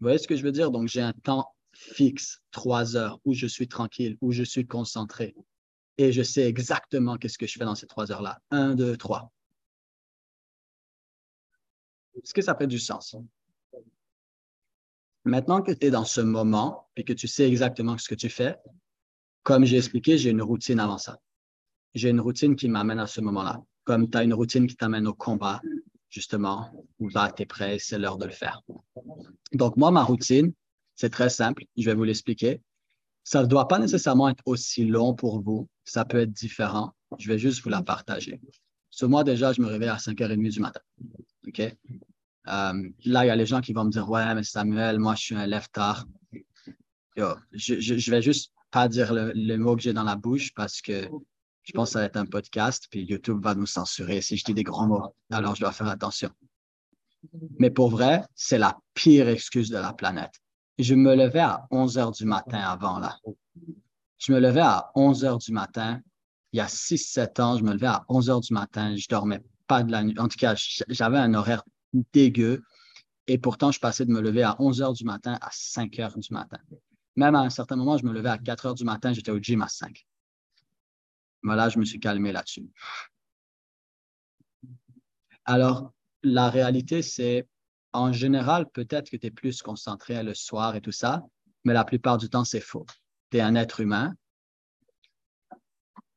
Vous 0.00 0.06
voyez 0.06 0.18
ce 0.18 0.26
que 0.26 0.36
je 0.36 0.42
veux 0.42 0.52
dire? 0.52 0.70
Donc, 0.70 0.88
j'ai 0.88 1.02
un 1.02 1.12
temps 1.12 1.54
fixe, 1.72 2.40
trois 2.50 2.96
heures, 2.96 3.18
où 3.24 3.34
je 3.34 3.46
suis 3.46 3.68
tranquille, 3.68 4.16
où 4.20 4.32
je 4.32 4.42
suis 4.42 4.66
concentré. 4.66 5.34
Et 5.98 6.12
je 6.12 6.22
sais 6.22 6.46
exactement 6.46 7.16
qu'est-ce 7.16 7.38
que 7.38 7.46
je 7.46 7.58
fais 7.58 7.64
dans 7.64 7.74
ces 7.74 7.86
trois 7.86 8.10
heures-là. 8.10 8.40
Un, 8.50 8.74
deux, 8.74 8.96
trois. 8.96 9.30
Est-ce 12.16 12.32
que 12.32 12.42
ça 12.42 12.54
fait 12.54 12.66
du 12.66 12.78
sens? 12.78 13.16
Maintenant 15.24 15.62
que 15.62 15.72
tu 15.72 15.86
es 15.86 15.90
dans 15.90 16.04
ce 16.04 16.20
moment 16.20 16.88
et 16.96 17.04
que 17.04 17.12
tu 17.12 17.26
sais 17.28 17.48
exactement 17.48 17.96
ce 17.96 18.08
que 18.08 18.14
tu 18.14 18.28
fais, 18.28 18.56
comme 19.42 19.64
j'ai 19.64 19.78
expliqué, 19.78 20.18
j'ai 20.18 20.30
une 20.30 20.42
routine 20.42 20.80
avant 20.80 20.98
ça. 20.98 21.18
J'ai 21.94 22.10
une 22.10 22.20
routine 22.20 22.56
qui 22.56 22.68
m'amène 22.68 22.98
à 22.98 23.06
ce 23.06 23.20
moment-là. 23.20 23.62
Comme 23.84 24.10
tu 24.10 24.18
as 24.18 24.24
une 24.24 24.34
routine 24.34 24.66
qui 24.66 24.76
t'amène 24.76 25.06
au 25.06 25.14
combat, 25.14 25.60
justement, 26.10 26.86
où 26.98 27.08
là, 27.08 27.32
tu 27.32 27.42
es 27.42 27.46
prêt, 27.46 27.78
c'est 27.78 27.98
l'heure 27.98 28.18
de 28.18 28.26
le 28.26 28.32
faire. 28.32 28.62
Donc, 29.52 29.76
moi, 29.76 29.90
ma 29.90 30.02
routine, 30.02 30.52
c'est 30.94 31.10
très 31.10 31.28
simple. 31.28 31.64
Je 31.76 31.84
vais 31.84 31.94
vous 31.94 32.04
l'expliquer. 32.04 32.62
Ça 33.22 33.42
ne 33.42 33.46
doit 33.46 33.68
pas 33.68 33.78
nécessairement 33.78 34.28
être 34.28 34.42
aussi 34.46 34.84
long 34.84 35.14
pour 35.14 35.42
vous. 35.42 35.68
Ça 35.84 36.04
peut 36.04 36.20
être 36.20 36.32
différent. 36.32 36.92
Je 37.18 37.28
vais 37.28 37.38
juste 37.38 37.62
vous 37.62 37.70
la 37.70 37.82
partager. 37.82 38.40
Ce 38.90 39.06
mois, 39.06 39.24
déjà, 39.24 39.52
je 39.52 39.60
me 39.60 39.66
réveille 39.66 39.88
à 39.88 39.96
5h30 39.96 40.50
du 40.50 40.60
matin. 40.60 40.80
OK? 41.46 41.62
Euh, 42.48 42.90
là, 43.04 43.24
il 43.24 43.28
y 43.28 43.30
a 43.30 43.36
les 43.36 43.46
gens 43.46 43.60
qui 43.60 43.72
vont 43.72 43.84
me 43.84 43.90
dire 43.90 44.08
Ouais, 44.08 44.34
mais 44.34 44.42
Samuel, 44.42 44.98
moi, 44.98 45.14
je 45.14 45.22
suis 45.22 45.36
un 45.36 45.46
lève-tard. 45.46 46.06
je, 47.16 47.32
je, 47.52 48.10
vais 48.10 48.22
juste 48.22 48.52
pas 48.70 48.88
dire 48.88 49.12
le, 49.12 49.56
mot 49.56 49.76
que 49.76 49.82
j'ai 49.82 49.92
dans 49.92 50.04
la 50.04 50.16
bouche 50.16 50.52
parce 50.54 50.80
que 50.82 51.08
je 51.62 51.72
pense 51.72 51.90
que 51.90 51.92
ça 51.94 52.00
va 52.00 52.04
être 52.06 52.16
un 52.16 52.26
podcast, 52.26 52.86
puis 52.90 53.04
YouTube 53.04 53.42
va 53.42 53.54
nous 53.54 53.66
censurer 53.66 54.20
si 54.20 54.36
je 54.36 54.44
dis 54.44 54.54
des 54.54 54.64
grands 54.64 54.86
mots. 54.86 55.14
Alors, 55.30 55.54
je 55.54 55.60
dois 55.60 55.72
faire 55.72 55.88
attention. 55.88 56.30
Mais 57.58 57.70
pour 57.70 57.88
vrai, 57.88 58.22
c'est 58.34 58.58
la 58.58 58.76
pire 58.92 59.28
excuse 59.28 59.70
de 59.70 59.78
la 59.78 59.94
planète. 59.94 60.34
Je 60.78 60.94
me 60.94 61.14
levais 61.14 61.40
à 61.40 61.66
11 61.70 61.98
heures 61.98 62.12
du 62.12 62.26
matin 62.26 62.58
avant, 62.58 62.98
là. 62.98 63.16
Je 64.18 64.32
me 64.32 64.40
levais 64.40 64.60
à 64.60 64.90
11 64.94 65.24
heures 65.24 65.38
du 65.38 65.52
matin. 65.52 66.00
Il 66.52 66.58
y 66.58 66.60
a 66.60 66.66
6-7 66.66 67.40
ans, 67.40 67.56
je 67.56 67.64
me 67.64 67.72
levais 67.72 67.86
à 67.86 68.04
11 68.08 68.30
heures 68.30 68.40
du 68.40 68.52
matin. 68.52 68.94
Je 68.96 69.06
dormais 69.08 69.42
pas 69.66 69.82
de 69.82 69.90
la 69.90 70.02
nuit. 70.02 70.18
En 70.18 70.28
tout 70.28 70.36
cas, 70.36 70.54
j'avais 70.88 71.18
un 71.18 71.34
horaire 71.34 71.62
dégueu. 72.12 72.62
Et 73.26 73.38
pourtant, 73.38 73.72
je 73.72 73.80
passais 73.80 74.04
de 74.04 74.12
me 74.12 74.20
lever 74.20 74.42
à 74.42 74.56
11 74.60 74.82
heures 74.82 74.92
du 74.92 75.04
matin 75.04 75.38
à 75.40 75.48
5 75.50 75.98
heures 75.98 76.18
du 76.18 76.32
matin. 76.32 76.58
Même 77.16 77.34
à 77.34 77.40
un 77.40 77.50
certain 77.50 77.76
moment, 77.76 77.96
je 77.96 78.04
me 78.04 78.12
levais 78.12 78.28
à 78.28 78.38
4 78.38 78.66
heures 78.66 78.74
du 78.74 78.84
matin, 78.84 79.12
j'étais 79.12 79.30
au 79.30 79.38
gym 79.38 79.62
à 79.62 79.68
5. 79.68 80.06
Voilà, 81.42 81.68
je 81.68 81.78
me 81.78 81.84
suis 81.84 82.00
calmé 82.00 82.32
là-dessus. 82.32 82.66
Alors, 85.44 85.92
la 86.22 86.48
réalité, 86.48 87.02
c'est 87.02 87.46
en 87.92 88.12
général, 88.12 88.68
peut-être 88.70 89.10
que 89.10 89.16
tu 89.16 89.26
es 89.26 89.30
plus 89.30 89.62
concentré 89.62 90.22
le 90.22 90.34
soir 90.34 90.74
et 90.74 90.80
tout 90.80 90.92
ça, 90.92 91.22
mais 91.64 91.72
la 91.72 91.84
plupart 91.84 92.18
du 92.18 92.28
temps, 92.28 92.44
c'est 92.44 92.60
faux. 92.60 92.86
Tu 93.30 93.38
es 93.38 93.40
un 93.40 93.54
être 93.54 93.80
humain 93.80 94.14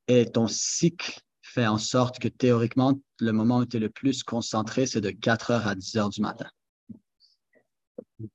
et 0.07 0.31
ton 0.31 0.47
cycle 0.47 1.21
fait 1.57 1.65
en 1.65 1.79
sorte 1.79 2.19
que 2.19 2.27
théoriquement, 2.27 2.99
le 3.19 3.31
moment 3.31 3.57
où 3.57 3.65
tu 3.65 3.77
es 3.77 3.79
le 3.79 3.89
plus 3.89 4.21
concentré, 4.21 4.85
c'est 4.85 5.01
de 5.01 5.09
4 5.09 5.49
heures 5.49 5.67
à 5.67 5.73
10 5.73 5.97
heures 5.97 6.09
du 6.09 6.21
matin. 6.21 6.45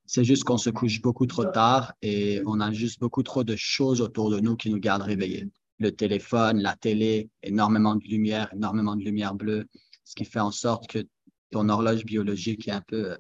C'est 0.07 0.25
juste 0.25 0.43
qu'on 0.43 0.59
se 0.59 0.71
couche 0.71 1.01
beaucoup 1.01 1.27
trop 1.27 1.45
tard 1.45 1.95
et 2.03 2.43
on 2.47 2.59
a 2.59 2.73
juste 2.73 2.99
beaucoup 2.99 3.23
trop 3.23 3.45
de 3.45 3.55
choses 3.57 4.01
autour 4.01 4.29
de 4.31 4.41
nous 4.41 4.57
qui 4.57 4.71
nous 4.71 4.81
gardent 4.81 5.03
réveillés. 5.03 5.49
Le 5.79 5.93
téléphone, 5.93 6.61
la 6.61 6.75
télé, 6.75 7.31
énormément 7.45 7.95
de 7.95 8.03
lumière, 8.05 8.53
énormément 8.53 8.97
de 8.97 9.05
lumière 9.05 9.35
bleue, 9.37 9.67
ce 10.05 10.17
qui 10.17 10.25
fait 10.25 10.41
en 10.41 10.51
sorte 10.51 10.89
que 10.89 11.07
ton 11.53 11.69
horloge 11.69 12.05
biologique 12.05 12.67
est 12.67 12.73
un 12.73 12.81
peu 12.81 13.17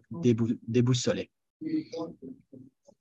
déboussolée. 0.66 1.30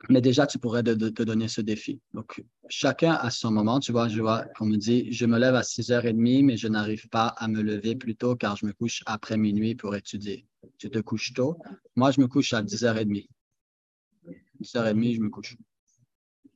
Mais 0.09 0.21
déjà, 0.21 0.47
tu 0.47 0.57
pourrais 0.57 0.83
te, 0.83 1.23
donner 1.23 1.47
ce 1.47 1.61
défi. 1.61 1.99
Donc, 2.13 2.43
chacun 2.69 3.13
à 3.13 3.29
son 3.29 3.51
moment, 3.51 3.79
tu 3.79 3.91
vois, 3.91 4.07
je 4.07 4.19
vois 4.21 4.45
qu'on 4.57 4.65
me 4.65 4.77
dit, 4.77 5.11
je 5.11 5.25
me 5.25 5.37
lève 5.37 5.55
à 5.55 5.61
6h30, 5.61 6.43
mais 6.43 6.57
je 6.57 6.67
n'arrive 6.67 7.07
pas 7.09 7.27
à 7.27 7.47
me 7.47 7.61
lever 7.61 7.95
plus 7.95 8.15
tôt 8.15 8.35
car 8.35 8.55
je 8.55 8.65
me 8.65 8.73
couche 8.73 9.03
après 9.05 9.37
minuit 9.37 9.75
pour 9.75 9.95
étudier. 9.95 10.45
Tu 10.77 10.89
te 10.89 10.99
couches 10.99 11.33
tôt? 11.33 11.57
Moi, 11.95 12.11
je 12.11 12.19
me 12.19 12.27
couche 12.27 12.53
à 12.53 12.63
10h30. 12.63 13.27
10h30, 14.61 15.15
je 15.15 15.21
me 15.21 15.29
couche. 15.29 15.55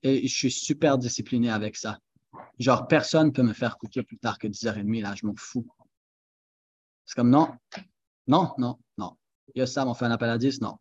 Et 0.02 0.28
je 0.28 0.36
suis 0.36 0.52
super 0.52 0.98
discipliné 0.98 1.50
avec 1.52 1.76
ça. 1.76 2.00
Genre, 2.60 2.88
personne 2.88 3.28
ne 3.28 3.32
peut 3.32 3.44
me 3.44 3.54
faire 3.54 3.78
coucher 3.78 4.04
plus 4.04 4.18
tard 4.18 4.40
que 4.40 4.48
10h30, 4.48 5.02
là, 5.02 5.14
je 5.16 5.26
m'en 5.26 5.36
fous. 5.36 5.68
C'est 7.06 7.16
comme 7.16 7.30
non, 7.30 7.50
non, 8.28 8.54
non, 8.58 8.80
non. 8.98 9.16
Il 9.54 9.60
y 9.60 9.62
a 9.62 9.68
ça, 9.68 9.86
on 9.88 9.94
fait 9.94 10.06
un 10.06 10.12
appel 10.12 10.30
à 10.30 10.38
10, 10.38 10.62
non. 10.62 10.78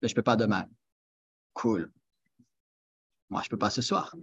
Mais 0.00 0.08
je 0.08 0.14
ne 0.14 0.16
peux 0.16 0.22
pas 0.22 0.36
demain. 0.36 0.66
Cool. 1.52 1.90
Moi, 3.30 3.40
je 3.42 3.46
ne 3.46 3.50
peux 3.50 3.58
pas 3.58 3.70
ce 3.70 3.82
soir. 3.82 4.14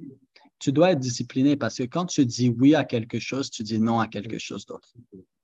Tu 0.59 0.71
dois 0.71 0.91
être 0.91 0.99
discipliné 0.99 1.55
parce 1.55 1.77
que 1.77 1.83
quand 1.83 2.05
tu 2.05 2.25
dis 2.25 2.49
oui 2.49 2.75
à 2.75 2.83
quelque 2.83 3.19
chose, 3.19 3.49
tu 3.49 3.63
dis 3.63 3.79
non 3.79 3.99
à 3.99 4.07
quelque 4.07 4.37
chose 4.37 4.65
d'autre. 4.65 4.93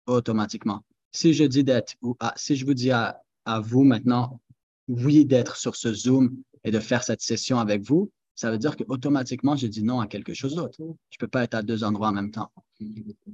Automatiquement. 0.06 0.84
Si 1.12 1.34
je 1.34 1.46
dis 1.46 1.64
d'être, 1.64 1.96
ou 2.02 2.16
si 2.36 2.56
je 2.56 2.66
vous 2.66 2.74
dis 2.74 2.92
à, 2.92 3.22
à 3.46 3.60
vous 3.60 3.84
maintenant, 3.84 4.42
oui 4.88 5.26
d'être 5.26 5.56
sur 5.56 5.76
ce 5.76 5.94
Zoom 5.94 6.36
et 6.64 6.72
de 6.72 6.80
faire 6.80 7.04
cette 7.04 7.22
session 7.22 7.60
avec 7.60 7.82
vous, 7.82 8.12
ça 8.36 8.52
veut 8.52 8.58
dire 8.58 8.76
qu'automatiquement, 8.76 9.56
j'ai 9.56 9.70
dit 9.70 9.82
non 9.82 10.02
à 10.02 10.08
quelque 10.08 10.34
chose 10.34 10.56
d'autre. 10.56 10.76
Je 10.78 10.84
ne 10.84 11.20
peux 11.20 11.28
pas 11.28 11.44
être 11.44 11.56
à 11.56 11.64
deux 11.64 11.86
endroits 11.86 12.10
en 12.10 12.14
même 12.14 12.32
temps. 12.32 12.52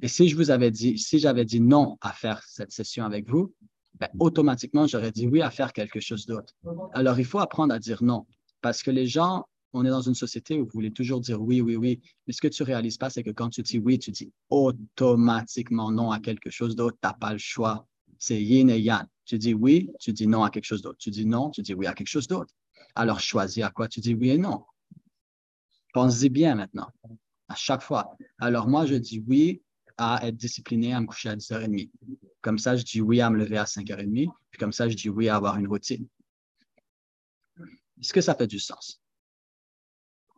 Et 0.02 0.08
si 0.08 0.30
je 0.30 0.36
vous 0.36 0.52
avais 0.52 0.70
dit, 0.70 0.98
si 1.00 1.18
j'avais 1.18 1.44
dit 1.44 1.60
non 1.60 1.98
à 2.02 2.14
faire 2.14 2.44
cette 2.48 2.72
session 2.72 3.04
avec 3.04 3.28
vous, 3.28 3.52
ben, 4.00 4.10
automatiquement, 4.20 4.86
j'aurais 4.88 5.12
dit 5.12 5.28
oui 5.28 5.42
à 5.42 5.50
faire 5.50 5.74
quelque 5.74 6.00
chose 6.00 6.26
d'autre. 6.26 6.54
Alors, 6.94 7.20
il 7.20 7.26
faut 7.26 7.40
apprendre 7.40 7.74
à 7.74 7.80
dire 7.80 8.04
non 8.04 8.26
parce 8.62 8.84
que 8.84 8.92
les 8.92 9.08
gens, 9.08 9.46
on 9.74 9.86
est 9.86 9.90
dans 9.90 10.02
une 10.02 10.16
société 10.16 10.60
où 10.60 10.66
vous 10.66 10.72
voulez 10.74 10.92
toujours 10.92 11.22
dire 11.22 11.42
oui, 11.42 11.62
oui, 11.62 11.76
oui. 11.76 12.02
Mais 12.28 12.34
ce 12.34 12.42
que 12.42 12.48
tu 12.48 12.64
réalises 12.64 12.98
pas, 12.98 13.10
c'est 13.10 13.24
que 13.24 13.32
quand 13.32 13.50
tu 13.50 13.62
dis 13.62 13.80
oui, 13.80 14.00
tu 14.00 14.12
dis 14.12 14.32
automatiquement 14.50 15.92
non 15.92 16.12
à 16.12 16.20
quelque 16.20 16.50
chose 16.50 16.76
d'autre. 16.76 16.98
Tu 17.02 17.08
n'as 17.08 17.14
pas 17.14 17.34
le 17.34 17.40
choix. 17.40 17.88
C'est 18.20 18.42
yin 18.42 18.70
et 18.70 18.80
yang. 18.80 19.06
Tu 19.26 19.38
dis 19.38 19.54
oui, 19.54 19.90
tu 20.00 20.14
dis 20.14 20.28
non 20.28 20.44
à 20.44 20.50
quelque 20.50 20.66
chose 20.66 20.82
d'autre. 20.82 20.98
Tu 21.00 21.10
dis 21.10 21.26
non, 21.26 21.50
tu 21.50 21.62
dis 21.62 21.74
oui 21.74 21.88
à 21.88 21.94
quelque 21.94 22.10
chose 22.10 22.28
d'autre. 22.28 22.54
Alors, 22.96 23.20
choisis 23.20 23.64
à 23.64 23.70
quoi 23.70 23.88
tu 23.88 24.02
dis 24.02 24.14
oui 24.14 24.32
et 24.32 24.38
non. 24.38 24.66
Pensez 25.94 26.30
bien 26.30 26.56
maintenant, 26.56 26.88
à 27.48 27.56
chaque 27.56 27.82
fois. 27.82 28.16
Alors 28.40 28.68
moi, 28.68 28.86
je 28.86 28.96
dis 28.96 29.24
oui 29.28 29.62
à 29.98 30.28
être 30.28 30.36
discipliné, 30.36 30.94
à 30.94 31.02
me 31.02 31.06
coucher 31.06 31.30
à 31.30 31.36
10h30. 31.36 31.90
Comme 32.42 32.58
ça, 32.58 32.76
je 32.76 32.84
dis 32.84 33.02
oui 33.02 33.22
à 33.22 33.30
me 33.30 33.38
lever 33.38 33.58
à 33.58 33.66
5h30. 33.66 34.30
Puis 34.50 34.60
comme 34.60 34.72
ça, 34.72 34.90
je 34.90 34.96
dis 34.96 35.10
oui 35.10 35.30
à 35.30 35.36
avoir 35.36 35.58
une 35.58 35.68
routine. 35.68 36.08
Est-ce 38.02 38.14
que 38.14 38.22
ça 38.22 38.36
fait 38.36 38.48
du 38.48 38.60
sens? 38.60 39.02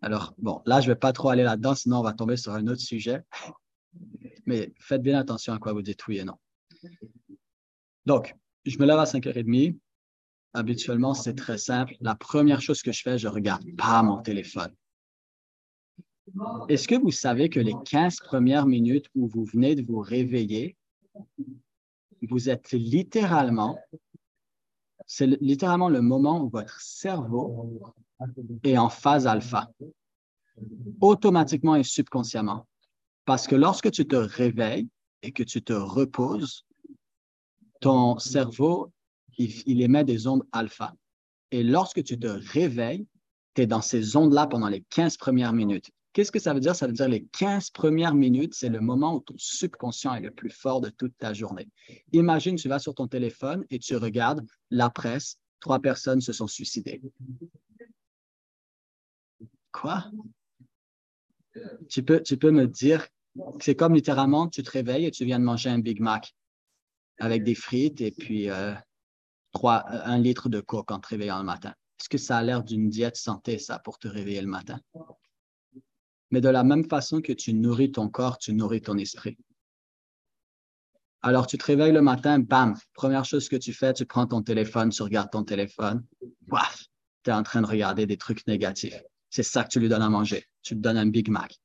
Alors, 0.02 0.34
bon, 0.38 0.62
là, 0.66 0.82
je 0.82 0.90
ne 0.90 0.94
vais 0.94 1.00
pas 1.00 1.14
trop 1.14 1.30
aller 1.30 1.44
là-dedans, 1.44 1.76
sinon 1.76 2.00
on 2.00 2.04
va 2.04 2.14
tomber 2.14 2.36
sur 2.36 2.54
un 2.54 2.68
autre 2.68 2.82
sujet. 2.82 3.24
Mais 4.46 4.74
faites 4.80 5.02
bien 5.02 5.18
attention 5.18 5.54
à 5.54 5.60
quoi 5.60 5.72
vous 5.72 5.82
dites 5.82 6.06
oui 6.08 6.18
et 6.18 6.26
non. 6.26 6.38
Donc, 8.06 8.36
je 8.66 8.78
me 8.78 8.86
lève 8.86 9.00
à 9.00 9.06
5h30. 9.06 9.78
Habituellement, 10.54 11.14
c'est 11.14 11.36
très 11.36 11.58
simple. 11.58 11.96
La 12.02 12.16
première 12.16 12.62
chose 12.62 12.82
que 12.82 12.92
je 12.92 13.02
fais, 13.02 13.18
je 13.18 13.28
ne 13.28 13.34
regarde 13.34 13.66
pas 13.78 14.04
mon 14.04 14.22
téléphone. 14.22 14.76
Est-ce 16.68 16.88
que 16.88 16.96
vous 16.96 17.12
savez 17.12 17.50
que 17.50 17.60
les 17.60 17.74
15 17.86 18.18
premières 18.18 18.66
minutes 18.66 19.08
où 19.16 19.28
vous 19.28 19.46
venez 19.46 19.76
de 19.76 19.84
vous 19.84 20.00
réveiller, 20.00 20.78
vous 22.22 22.50
êtes 22.50 22.72
littéralement, 22.72 23.80
c'est 25.08 25.28
littéralement 25.42 25.90
le 25.90 26.02
moment 26.02 26.42
où 26.42 26.50
votre 26.50 26.80
cerveau 26.80 27.94
est 28.64 28.78
en 28.78 28.90
phase 28.90 29.28
alpha, 29.28 29.70
automatiquement 31.02 31.76
et 31.76 31.84
subconsciemment. 31.84 32.68
Parce 33.26 33.48
que 33.48 33.56
lorsque 33.56 33.92
tu 33.92 34.08
te 34.08 34.16
réveilles, 34.16 34.88
et 35.24 35.32
que 35.32 35.42
tu 35.42 35.64
te 35.64 35.74
reposes, 35.74 36.66
ton 37.80 38.20
cerveau, 38.20 38.92
il, 39.38 39.82
émet 39.82 40.04
des 40.04 40.28
ondes 40.28 40.44
alpha. 40.52 40.94
Et 41.52 41.64
lorsque 41.64 42.04
tu 42.04 42.20
te 42.20 42.28
réveilles, 42.28 43.08
tu 43.56 43.62
es 43.62 43.68
dans 43.68 43.82
ces 43.82 44.16
ondes-là 44.16 44.48
pendant 44.48 44.68
les 44.68 44.82
15 44.90 45.18
premières 45.18 45.54
minutes. 45.54 45.90
Qu'est-ce 46.14 46.32
que 46.32 46.40
ça 46.40 46.54
veut 46.54 46.60
dire? 46.60 46.76
Ça 46.76 46.86
veut 46.86 46.94
dire 46.94 47.10
les 47.10 47.26
15 47.26 47.72
premières 47.72 48.14
minutes, 48.14 48.54
c'est 48.54 48.70
le 48.70 48.80
moment 48.80 49.16
où 49.16 49.20
ton 49.20 49.34
subconscient 49.38 50.14
est 50.14 50.22
le 50.22 50.32
plus 50.32 50.52
fort 50.52 50.80
de 50.80 50.90
toute 50.90 51.18
ta 51.18 51.34
journée. 51.34 51.68
Imagine, 52.12 52.56
tu 52.56 52.70
vas 52.70 52.78
sur 52.78 52.94
ton 52.94 53.08
téléphone 53.08 53.66
et 53.72 53.80
tu 53.80 53.96
regardes 53.96 54.46
la 54.70 54.92
presse, 54.92 55.40
trois 55.60 55.80
personnes 55.80 56.22
se 56.22 56.32
sont 56.32 56.46
suicidées. 56.46 57.02
Quoi? 59.72 60.06
Tu 61.90 62.04
peux, 62.04 62.22
tu 62.22 62.38
peux 62.38 62.52
me 62.52 62.68
dire 62.68 63.08
que 63.36 63.64
c'est 63.64 63.76
comme 63.76 63.96
littéralement, 63.96 64.48
tu 64.48 64.62
te 64.62 64.70
réveilles 64.70 65.06
et 65.06 65.12
tu 65.12 65.26
viens 65.26 65.40
de 65.40 65.46
manger 65.46 65.70
un 65.70 65.80
Big 65.80 66.00
Mac 66.00 66.36
avec 67.18 67.44
des 67.44 67.56
frites 67.56 68.02
et 68.02 68.12
puis 68.12 68.52
euh, 68.52 68.74
trois, 69.52 69.84
un 69.90 70.20
litre 70.20 70.48
de 70.48 70.62
coke 70.62 70.92
en 70.92 71.00
te 71.00 71.08
réveillant 71.08 71.40
le 71.40 71.46
matin. 71.46 71.74
Est-ce 72.00 72.10
que 72.10 72.18
ça 72.20 72.38
a 72.38 72.44
l'air 72.44 72.64
d'une 72.64 72.90
diète 72.90 73.16
santé, 73.16 73.58
ça, 73.58 73.80
pour 73.80 73.98
te 73.98 74.08
réveiller 74.08 74.42
le 74.42 74.48
matin? 74.48 74.80
Mais 76.34 76.42
de 76.42 76.50
la 76.50 76.64
même 76.64 76.90
façon 76.90 77.22
que 77.22 77.32
tu 77.32 77.54
nourris 77.54 77.92
ton 77.92 78.10
corps, 78.10 78.40
tu 78.40 78.54
nourris 78.54 78.82
ton 78.82 78.98
esprit. 78.98 79.38
Alors, 81.22 81.46
tu 81.46 81.60
te 81.60 81.66
réveilles 81.66 81.92
le 81.92 82.02
matin, 82.02 82.40
bam, 82.40 82.76
première 82.96 83.24
chose 83.24 83.48
que 83.48 83.56
tu 83.56 83.72
fais, 83.72 83.94
tu 83.94 84.08
prends 84.08 84.26
ton 84.26 84.42
téléphone, 84.42 84.90
tu 84.90 85.04
regardes 85.04 85.30
ton 85.30 85.44
téléphone, 85.44 86.04
waf, 86.48 86.86
tu 87.24 87.30
es 87.30 87.34
en 87.34 87.44
train 87.44 87.62
de 87.62 87.68
regarder 87.68 88.08
des 88.08 88.18
trucs 88.18 88.48
négatifs. 88.48 89.00
C'est 89.30 89.44
ça 89.44 89.64
que 89.64 89.70
tu 89.70 89.80
lui 89.80 89.90
donnes 89.90 90.02
à 90.02 90.10
manger. 90.10 90.44
Tu 90.64 90.74
lui 90.74 90.82
donnes 90.82 90.98
un 90.98 91.06
Big 91.06 91.30
Mac. 91.30 91.56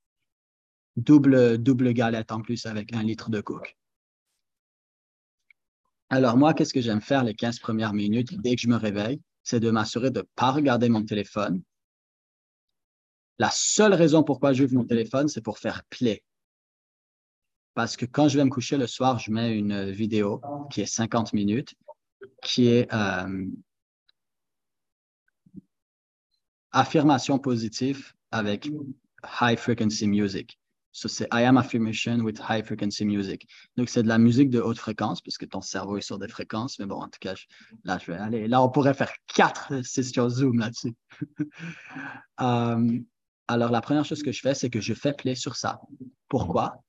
Double, 0.97 1.57
double 1.57 1.95
galette 1.95 2.31
en 2.31 2.43
plus 2.43 2.67
avec 2.67 2.93
un 2.93 3.03
litre 3.03 3.31
de 3.31 3.41
coke. 3.41 3.75
Alors, 6.11 6.37
moi, 6.37 6.53
qu'est-ce 6.53 6.75
que 6.75 6.83
j'aime 6.83 7.01
faire 7.01 7.25
les 7.25 7.33
15 7.33 7.59
premières 7.59 7.95
minutes 7.95 8.39
dès 8.43 8.55
que 8.55 8.61
je 8.61 8.69
me 8.69 8.77
réveille? 8.77 9.23
C'est 9.43 9.61
de 9.61 9.71
m'assurer 9.71 10.11
de 10.11 10.19
ne 10.19 10.27
pas 10.35 10.51
regarder 10.51 10.91
mon 10.91 11.07
téléphone, 11.07 11.63
la 13.39 13.51
seule 13.51 13.95
raison 13.95 14.23
pourquoi 14.23 14.53
j'ouvre 14.53 14.75
mon 14.75 14.85
téléphone, 14.85 15.29
c'est 15.29 15.41
pour 15.41 15.59
faire 15.59 15.85
play. 15.91 16.23
Parce 17.75 17.97
que 17.97 18.07
quand 18.07 18.29
je 18.29 18.37
vais 18.39 18.45
me 18.45 18.51
coucher 18.51 18.77
le 18.77 18.87
soir, 18.87 19.19
je 19.19 19.31
mets 19.31 19.57
une 19.57 19.91
vidéo 19.91 20.41
qui 20.71 20.81
est 20.81 20.87
50 20.87 21.33
minutes, 21.33 21.75
qui 22.43 22.67
est 22.69 22.93
euh, 22.93 23.47
affirmation 26.73 27.39
positive 27.39 28.13
avec 28.33 28.69
high 29.41 29.57
frequency 29.57 30.09
music. 30.09 30.59
So, 30.91 31.07
c'est 31.07 31.29
I 31.33 31.45
am 31.45 31.57
affirmation 31.57 32.25
with 32.25 32.41
high 32.49 32.65
frequency 32.65 33.05
music. 33.05 33.47
Donc, 33.77 33.89
c'est 33.89 34.03
de 34.03 34.09
la 34.09 34.19
musique 34.19 34.51
de 34.51 34.59
haute 34.61 34.79
fréquence, 34.79 35.21
puisque 35.21 35.49
ton 35.49 35.61
cerveau 35.61 35.99
est 35.99 36.01
sur 36.01 36.19
des 36.19 36.27
fréquences. 36.27 36.81
Mais 36.81 36.87
bon, 36.87 36.97
en 36.97 37.09
tout 37.09 37.21
cas, 37.21 37.35
là, 37.85 37.99
je 37.99 38.11
vais 38.11 38.19
aller. 38.19 38.49
Là, 38.49 38.61
on 38.63 38.69
pourrait 38.69 38.95
faire 38.95 39.13
quatre 39.33 39.85
sessions 39.85 40.29
Zoom 40.29 40.59
là-dessus. 40.59 40.97
Euh, 42.41 43.01
alors, 43.51 43.71
la 43.71 43.81
première 43.81 44.05
chose 44.05 44.23
que 44.23 44.31
je 44.31 44.41
fais, 44.43 44.55
c'est 44.55 44.69
que 44.69 44.81
je 44.81 44.93
fais 44.93 45.15
play 45.15 45.35
sur 45.35 45.57
ça. 45.57 45.81
Pourquoi? 46.29 46.85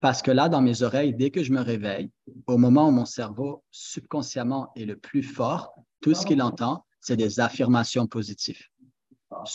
Parce 0.00 0.22
que 0.22 0.30
là, 0.30 0.48
dans 0.48 0.62
mes 0.62 0.80
oreilles, 0.80 1.14
dès 1.14 1.30
que 1.30 1.42
je 1.42 1.52
me 1.52 1.60
réveille, 1.60 2.10
au 2.46 2.56
moment 2.56 2.88
où 2.88 2.90
mon 2.90 3.04
cerveau 3.04 3.62
subconsciemment 3.70 4.72
est 4.76 4.86
le 4.86 4.96
plus 4.96 5.22
fort, 5.22 5.74
tout 6.00 6.14
ce 6.14 6.24
qu'il 6.24 6.40
entend, 6.40 6.86
c'est 7.02 7.18
des 7.18 7.38
affirmations 7.38 8.06
positives. 8.06 8.64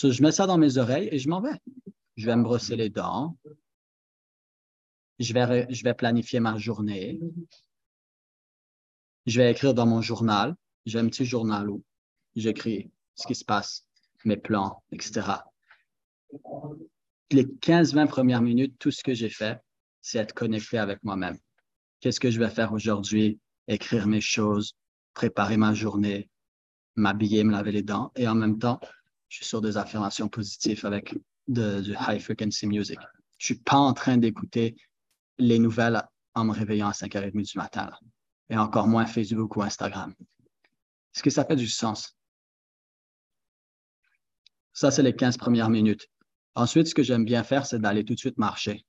je 0.00 0.22
mets 0.22 0.30
ça 0.30 0.46
dans 0.46 0.56
mes 0.56 0.78
oreilles 0.78 1.08
et 1.10 1.18
je 1.18 1.28
m'en 1.28 1.40
vais. 1.40 1.60
Je 2.14 2.26
vais 2.26 2.36
me 2.36 2.44
brosser 2.44 2.76
les 2.76 2.88
dents. 2.88 3.36
Je 5.18 5.32
vais, 5.32 5.66
je 5.68 5.82
vais 5.82 5.94
planifier 5.94 6.38
ma 6.38 6.56
journée. 6.58 7.18
Je 9.26 9.40
vais 9.40 9.50
écrire 9.50 9.74
dans 9.74 9.86
mon 9.86 10.00
journal. 10.00 10.54
J'ai 10.84 11.00
un 11.00 11.08
petit 11.08 11.24
journal 11.24 11.68
où 11.68 11.82
j'écris 12.36 12.92
ce 13.16 13.26
qui 13.26 13.34
se 13.34 13.44
passe, 13.44 13.84
mes 14.24 14.36
plans, 14.36 14.84
etc 14.92 15.38
les 17.30 17.44
15-20 17.44 18.06
premières 18.08 18.42
minutes, 18.42 18.76
tout 18.78 18.90
ce 18.90 19.02
que 19.02 19.14
j'ai 19.14 19.30
fait, 19.30 19.58
c'est 20.00 20.18
être 20.18 20.32
connecté 20.32 20.78
avec 20.78 21.02
moi-même. 21.02 21.38
Qu'est-ce 22.00 22.20
que 22.20 22.30
je 22.30 22.38
vais 22.38 22.50
faire 22.50 22.72
aujourd'hui? 22.72 23.40
Écrire 23.68 24.06
mes 24.06 24.20
choses, 24.20 24.76
préparer 25.14 25.56
ma 25.56 25.74
journée, 25.74 26.30
m'habiller, 26.94 27.42
me 27.42 27.52
laver 27.52 27.72
les 27.72 27.82
dents. 27.82 28.12
Et 28.14 28.28
en 28.28 28.34
même 28.34 28.58
temps, 28.58 28.78
je 29.28 29.38
suis 29.38 29.44
sur 29.44 29.60
des 29.60 29.76
affirmations 29.76 30.28
positives 30.28 30.86
avec 30.86 31.14
du 31.48 31.94
high 32.08 32.20
frequency 32.20 32.66
music. 32.66 32.98
Je 33.38 33.46
suis 33.46 33.58
pas 33.58 33.76
en 33.76 33.92
train 33.92 34.16
d'écouter 34.16 34.76
les 35.38 35.58
nouvelles 35.58 36.00
en 36.34 36.44
me 36.44 36.52
réveillant 36.52 36.88
à 36.88 36.92
5h30 36.92 37.52
du 37.52 37.58
matin. 37.58 37.90
Et 38.48 38.56
encore 38.56 38.86
moins 38.86 39.06
Facebook 39.06 39.56
ou 39.56 39.62
Instagram. 39.62 40.14
Est-ce 41.12 41.22
que 41.22 41.30
ça 41.30 41.44
fait 41.44 41.56
du 41.56 41.66
sens? 41.66 42.16
Ça, 44.72 44.90
c'est 44.90 45.02
les 45.02 45.16
15 45.16 45.38
premières 45.38 45.70
minutes. 45.70 46.06
Ensuite, 46.56 46.88
ce 46.88 46.94
que 46.94 47.02
j'aime 47.02 47.26
bien 47.26 47.44
faire, 47.44 47.66
c'est 47.66 47.78
d'aller 47.78 48.02
tout 48.02 48.14
de 48.14 48.18
suite 48.18 48.38
marcher. 48.38 48.84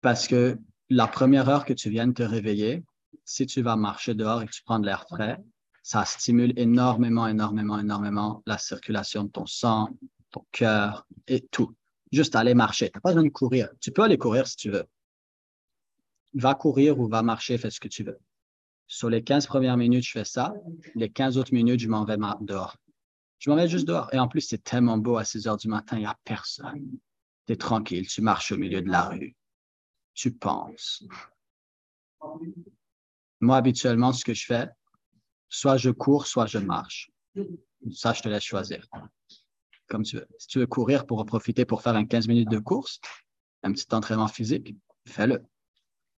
Parce 0.00 0.26
que 0.26 0.58
la 0.90 1.06
première 1.06 1.48
heure 1.48 1.64
que 1.64 1.72
tu 1.72 1.88
viens 1.90 2.08
de 2.08 2.12
te 2.12 2.24
réveiller, 2.24 2.82
si 3.24 3.46
tu 3.46 3.62
vas 3.62 3.76
marcher 3.76 4.14
dehors 4.14 4.42
et 4.42 4.46
que 4.46 4.50
tu 4.50 4.64
prends 4.64 4.80
de 4.80 4.86
l'air 4.86 5.06
frais, 5.08 5.38
ça 5.84 6.04
stimule 6.04 6.52
énormément, 6.56 7.28
énormément, 7.28 7.78
énormément 7.78 8.42
la 8.46 8.58
circulation 8.58 9.22
de 9.24 9.30
ton 9.30 9.46
sang, 9.46 9.90
ton 10.32 10.44
cœur 10.50 11.06
et 11.28 11.40
tout. 11.40 11.72
Juste 12.10 12.34
aller 12.34 12.54
marcher. 12.54 12.86
Tu 12.90 12.96
n'as 12.96 13.00
pas 13.00 13.10
besoin 13.10 13.24
de 13.24 13.28
courir. 13.28 13.68
Tu 13.80 13.92
peux 13.92 14.02
aller 14.02 14.18
courir 14.18 14.48
si 14.48 14.56
tu 14.56 14.70
veux. 14.70 14.84
Va 16.34 16.56
courir 16.56 16.98
ou 16.98 17.08
va 17.08 17.22
marcher, 17.22 17.58
fais 17.58 17.70
ce 17.70 17.78
que 17.78 17.88
tu 17.88 18.02
veux. 18.02 18.18
Sur 18.88 19.08
les 19.08 19.22
15 19.22 19.46
premières 19.46 19.76
minutes, 19.76 20.04
je 20.04 20.10
fais 20.10 20.24
ça. 20.24 20.52
Les 20.96 21.10
15 21.10 21.38
autres 21.38 21.54
minutes, 21.54 21.80
je 21.80 21.88
m'en 21.88 22.04
vais 22.04 22.16
dehors. 22.40 22.76
Je 23.42 23.50
m'en 23.50 23.56
vais 23.56 23.66
juste 23.66 23.88
dehors. 23.88 24.08
Et 24.14 24.20
en 24.20 24.28
plus, 24.28 24.42
c'est 24.42 24.62
tellement 24.62 24.98
beau 24.98 25.16
à 25.16 25.24
6 25.24 25.48
heures 25.48 25.56
du 25.56 25.66
matin, 25.66 25.96
il 25.96 26.02
n'y 26.02 26.06
a 26.06 26.16
personne. 26.22 26.96
Tu 27.48 27.52
es 27.52 27.56
tranquille, 27.56 28.06
tu 28.06 28.22
marches 28.22 28.52
au 28.52 28.56
milieu 28.56 28.80
de 28.80 28.88
la 28.88 29.08
rue. 29.08 29.34
Tu 30.14 30.32
penses. 30.32 31.02
Moi, 33.40 33.56
habituellement, 33.56 34.12
ce 34.12 34.24
que 34.24 34.32
je 34.32 34.46
fais, 34.46 34.68
soit 35.48 35.76
je 35.76 35.90
cours, 35.90 36.28
soit 36.28 36.46
je 36.46 36.58
marche. 36.58 37.10
Ça, 37.90 38.12
je 38.12 38.22
te 38.22 38.28
laisse 38.28 38.44
choisir. 38.44 38.86
Comme 39.88 40.04
tu 40.04 40.18
veux. 40.18 40.28
Si 40.38 40.46
tu 40.46 40.60
veux 40.60 40.68
courir 40.68 41.04
pour 41.04 41.18
en 41.18 41.24
profiter 41.24 41.64
pour 41.64 41.82
faire 41.82 41.96
un 41.96 42.04
15 42.04 42.28
minutes 42.28 42.48
de 42.48 42.60
course, 42.60 43.00
un 43.64 43.72
petit 43.72 43.92
entraînement 43.92 44.28
physique, 44.28 44.76
fais-le. 45.08 45.44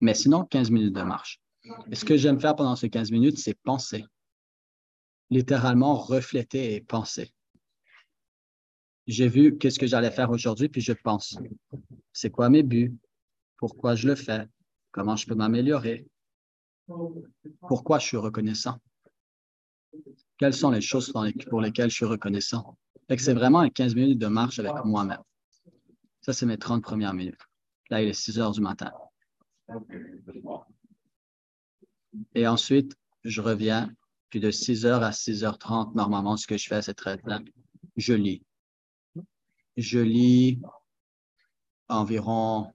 Mais 0.01 0.15
sinon, 0.15 0.45
15 0.47 0.73
minutes 0.73 0.97
de 0.97 1.03
marche. 1.03 1.41
Et 1.89 1.95
ce 1.95 2.05
que 2.05 2.17
j'aime 2.17 2.41
faire 2.41 2.57
pendant 2.57 2.75
ces 2.75 2.91
15 2.91 3.13
minutes, 3.13 3.39
c'est 3.39 3.55
penser 3.63 4.05
littéralement 5.33 5.95
refléter 5.95 6.75
et 6.75 6.81
penser. 6.83 7.33
J'ai 9.07 9.29
vu 9.29 9.57
qu'est-ce 9.57 9.79
que 9.79 9.87
j'allais 9.87 10.11
faire 10.11 10.31
aujourd'hui, 10.31 10.69
puis 10.69 10.83
je 10.83 10.93
pense. 10.93 11.39
C'est 12.13 12.31
quoi 12.31 12.51
mes 12.51 12.63
buts? 12.63 12.95
Pourquoi 13.57 13.95
je 13.95 14.07
le 14.09 14.15
fais? 14.15 14.47
Comment 14.91 15.17
je 15.17 15.27
peux 15.27 15.35
m'améliorer? 15.35 16.07
Pourquoi 17.61 17.99
je 17.99 18.07
suis 18.07 18.17
reconnaissant? 18.19 18.77
Quelles 20.39 20.55
sont 20.55 20.71
les 20.71 20.83
choses 20.83 21.13
pour 21.49 21.61
lesquelles 21.61 21.91
je 21.91 21.97
suis 21.97 22.05
reconnaissant? 22.05 22.77
c'est 23.19 23.35
vraiment 23.35 23.61
un 23.61 23.69
15 23.69 23.95
minutes 23.95 24.19
de 24.19 24.27
marche 24.27 24.59
avec 24.59 24.73
moi-même. 24.85 25.23
Ça, 26.23 26.33
c'est 26.33 26.47
mes 26.47 26.57
30 26.57 26.83
premières 26.83 27.13
minutes. 27.13 27.41
Là, 27.91 28.01
il 28.03 28.09
est 28.09 28.15
6 28.15 28.39
heures 28.39 28.53
du 28.53 28.61
matin. 28.61 28.91
Et 32.35 32.47
ensuite, 32.47 32.95
je 33.25 33.41
reviens 33.43 33.93
puis 34.33 34.41
de 34.41 34.51
6h 34.51 35.03
à 35.03 35.11
6h30, 35.11 35.95
normalement, 35.95 36.39
ce 36.39 36.47
que 36.47 36.57
je 36.57 36.67
fais, 36.67 36.81
c'est 36.81 36.95
très 36.95 37.19
bien. 37.19 37.45
Je 37.99 38.15
lis. 38.15 38.43
Je 39.77 39.99
lis 39.99 40.59
environ 41.91 42.73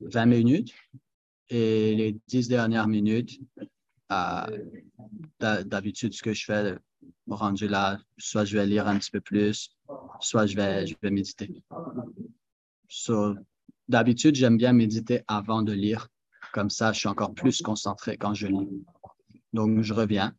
20 0.00 0.24
minutes 0.24 0.72
et 1.50 1.94
les 1.94 2.18
10 2.28 2.48
dernières 2.48 2.88
minutes, 2.88 3.38
euh, 4.10 4.64
d'habitude, 5.38 6.14
ce 6.14 6.22
que 6.22 6.32
je 6.32 6.46
fais, 6.46 6.78
rendu 7.28 7.68
là, 7.68 7.98
soit 8.16 8.46
je 8.46 8.56
vais 8.56 8.64
lire 8.64 8.88
un 8.88 8.98
petit 8.98 9.10
peu 9.10 9.20
plus, 9.20 9.76
soit 10.20 10.46
je 10.46 10.56
vais, 10.56 10.86
je 10.86 10.94
vais 11.02 11.10
méditer. 11.10 11.62
d'habitude, 13.86 14.34
j'aime 14.34 14.56
bien 14.56 14.72
méditer 14.72 15.24
avant 15.28 15.60
de 15.60 15.74
lire. 15.74 16.08
Comme 16.54 16.70
ça, 16.70 16.94
je 16.94 17.00
suis 17.00 17.08
encore 17.08 17.34
plus 17.34 17.60
concentré 17.60 18.16
quand 18.16 18.32
je 18.32 18.46
lis. 18.46 18.86
Donc, 19.52 19.82
je 19.82 19.92
reviens 19.92 20.34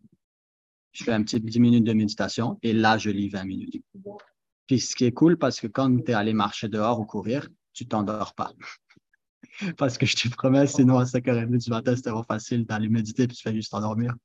je 0.96 1.04
fais 1.04 1.12
un 1.12 1.24
petit 1.24 1.40
10 1.40 1.60
minutes 1.60 1.84
de 1.84 1.94
méditation 1.94 2.58
et 2.64 2.72
là, 2.72 2.98
je 2.98 3.10
lis 3.10 3.28
20 3.28 3.44
minutes. 3.44 3.84
Puis 4.66 4.80
ce 4.80 4.96
qui 4.96 5.04
est 5.04 5.12
cool, 5.12 5.38
parce 5.38 5.60
que 5.60 5.68
quand 5.68 6.04
tu 6.04 6.12
es 6.12 6.14
allé 6.14 6.34
marcher 6.34 6.70
dehors 6.70 7.00
ou 7.00 7.06
courir, 7.06 7.50
tu 7.74 7.86
t'endors 7.86 8.34
pas. 8.34 8.54
parce 9.78 9.98
que 9.98 10.06
je 10.06 10.16
te 10.16 10.30
promets, 10.30 10.68
sinon 10.68 10.98
à 10.98 11.04
5h30 11.04 11.64
du 11.64 11.70
matin, 11.70 11.96
c'était 11.96 12.12
trop 12.12 12.24
facile 12.24 12.66
d'aller 12.66 12.88
méditer 12.88 13.28
puis 13.28 13.36
tu 13.36 13.44
fais 13.44 13.54
juste 13.54 13.72
t'endormir. 13.72 14.16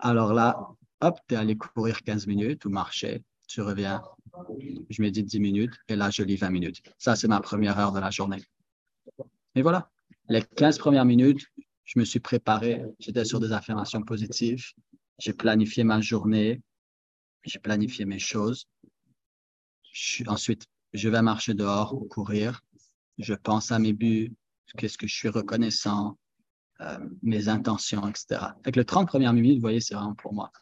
Alors 0.00 0.34
là, 0.34 0.58
hop, 1.00 1.18
tu 1.28 1.34
es 1.36 1.38
allé 1.38 1.56
courir 1.56 2.02
15 2.02 2.26
minutes 2.26 2.64
ou 2.64 2.70
marcher, 2.70 3.22
tu 3.46 3.60
reviens, 3.60 4.02
je 4.90 5.00
médite 5.00 5.26
10 5.26 5.38
minutes 5.38 5.74
et 5.86 5.94
là, 5.94 6.10
je 6.10 6.24
lis 6.24 6.36
20 6.36 6.50
minutes. 6.50 6.82
Ça, 6.98 7.14
c'est 7.14 7.28
ma 7.28 7.40
première 7.40 7.78
heure 7.78 7.92
de 7.92 8.00
la 8.00 8.10
journée. 8.10 8.42
Et 9.54 9.62
voilà, 9.62 9.90
Les 10.28 10.42
15 10.42 10.78
premières 10.78 11.04
minutes, 11.04 11.46
je 11.84 12.00
me 12.00 12.04
suis 12.04 12.20
préparé, 12.20 12.82
j'étais 12.98 13.24
sur 13.24 13.38
des 13.38 13.52
affirmations 13.52 14.02
positives, 14.02 14.72
j'ai 15.18 15.32
planifié 15.32 15.84
ma 15.84 16.00
journée, 16.00 16.62
j'ai 17.44 17.58
planifié 17.58 18.04
mes 18.04 18.18
choses. 18.18 18.66
ensuite, 20.26 20.66
je 20.92 21.08
vais 21.08 21.22
marcher 21.22 21.54
dehors 21.54 21.94
ou 21.94 22.06
courir. 22.06 22.60
Je 23.18 23.34
pense 23.34 23.72
à 23.72 23.78
mes 23.78 23.92
buts, 23.92 24.34
qu'est-ce 24.76 24.96
que 24.96 25.06
je 25.06 25.14
suis 25.14 25.28
reconnaissant, 25.28 26.18
euh, 26.80 26.98
mes 27.22 27.48
intentions, 27.48 28.06
etc. 28.08 28.54
Avec 28.62 28.76
le 28.76 28.84
30 28.84 29.08
premières 29.08 29.32
minutes, 29.32 29.56
vous 29.56 29.62
voyez, 29.62 29.80
c'est 29.80 29.94
vraiment 29.94 30.14
pour 30.14 30.32
moi. 30.32 30.52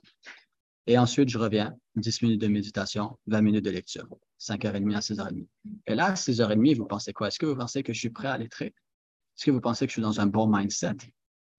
Et 0.87 0.97
ensuite, 0.97 1.29
je 1.29 1.39
reviens, 1.39 1.77
10 1.97 2.23
minutes 2.23 2.41
de 2.41 2.47
méditation, 2.47 3.19
20 3.27 3.43
minutes 3.43 3.65
de 3.65 3.71
lecture, 3.71 4.07
5h30 4.39 4.95
à 4.95 5.01
6h30. 5.01 5.47
Et 5.87 5.95
là, 5.95 6.07
à 6.07 6.15
6h30, 6.15 6.77
vous 6.77 6.87
pensez 6.87 7.13
quoi? 7.13 7.29
Est-ce 7.29 7.39
que 7.39 7.47
vous 7.47 7.57
pensez 7.57 7.83
que 7.83 7.93
je 7.93 7.99
suis 7.99 8.11
prêt 8.11 8.29
à 8.29 8.33
aller? 8.33 8.49
Est-ce 8.61 9.45
que 9.45 9.51
vous 9.51 9.61
pensez 9.61 9.87
que 9.87 9.91
je 9.91 9.95
suis 9.95 10.03
dans 10.03 10.21
un 10.21 10.27
bon 10.27 10.47
mindset? 10.47 10.97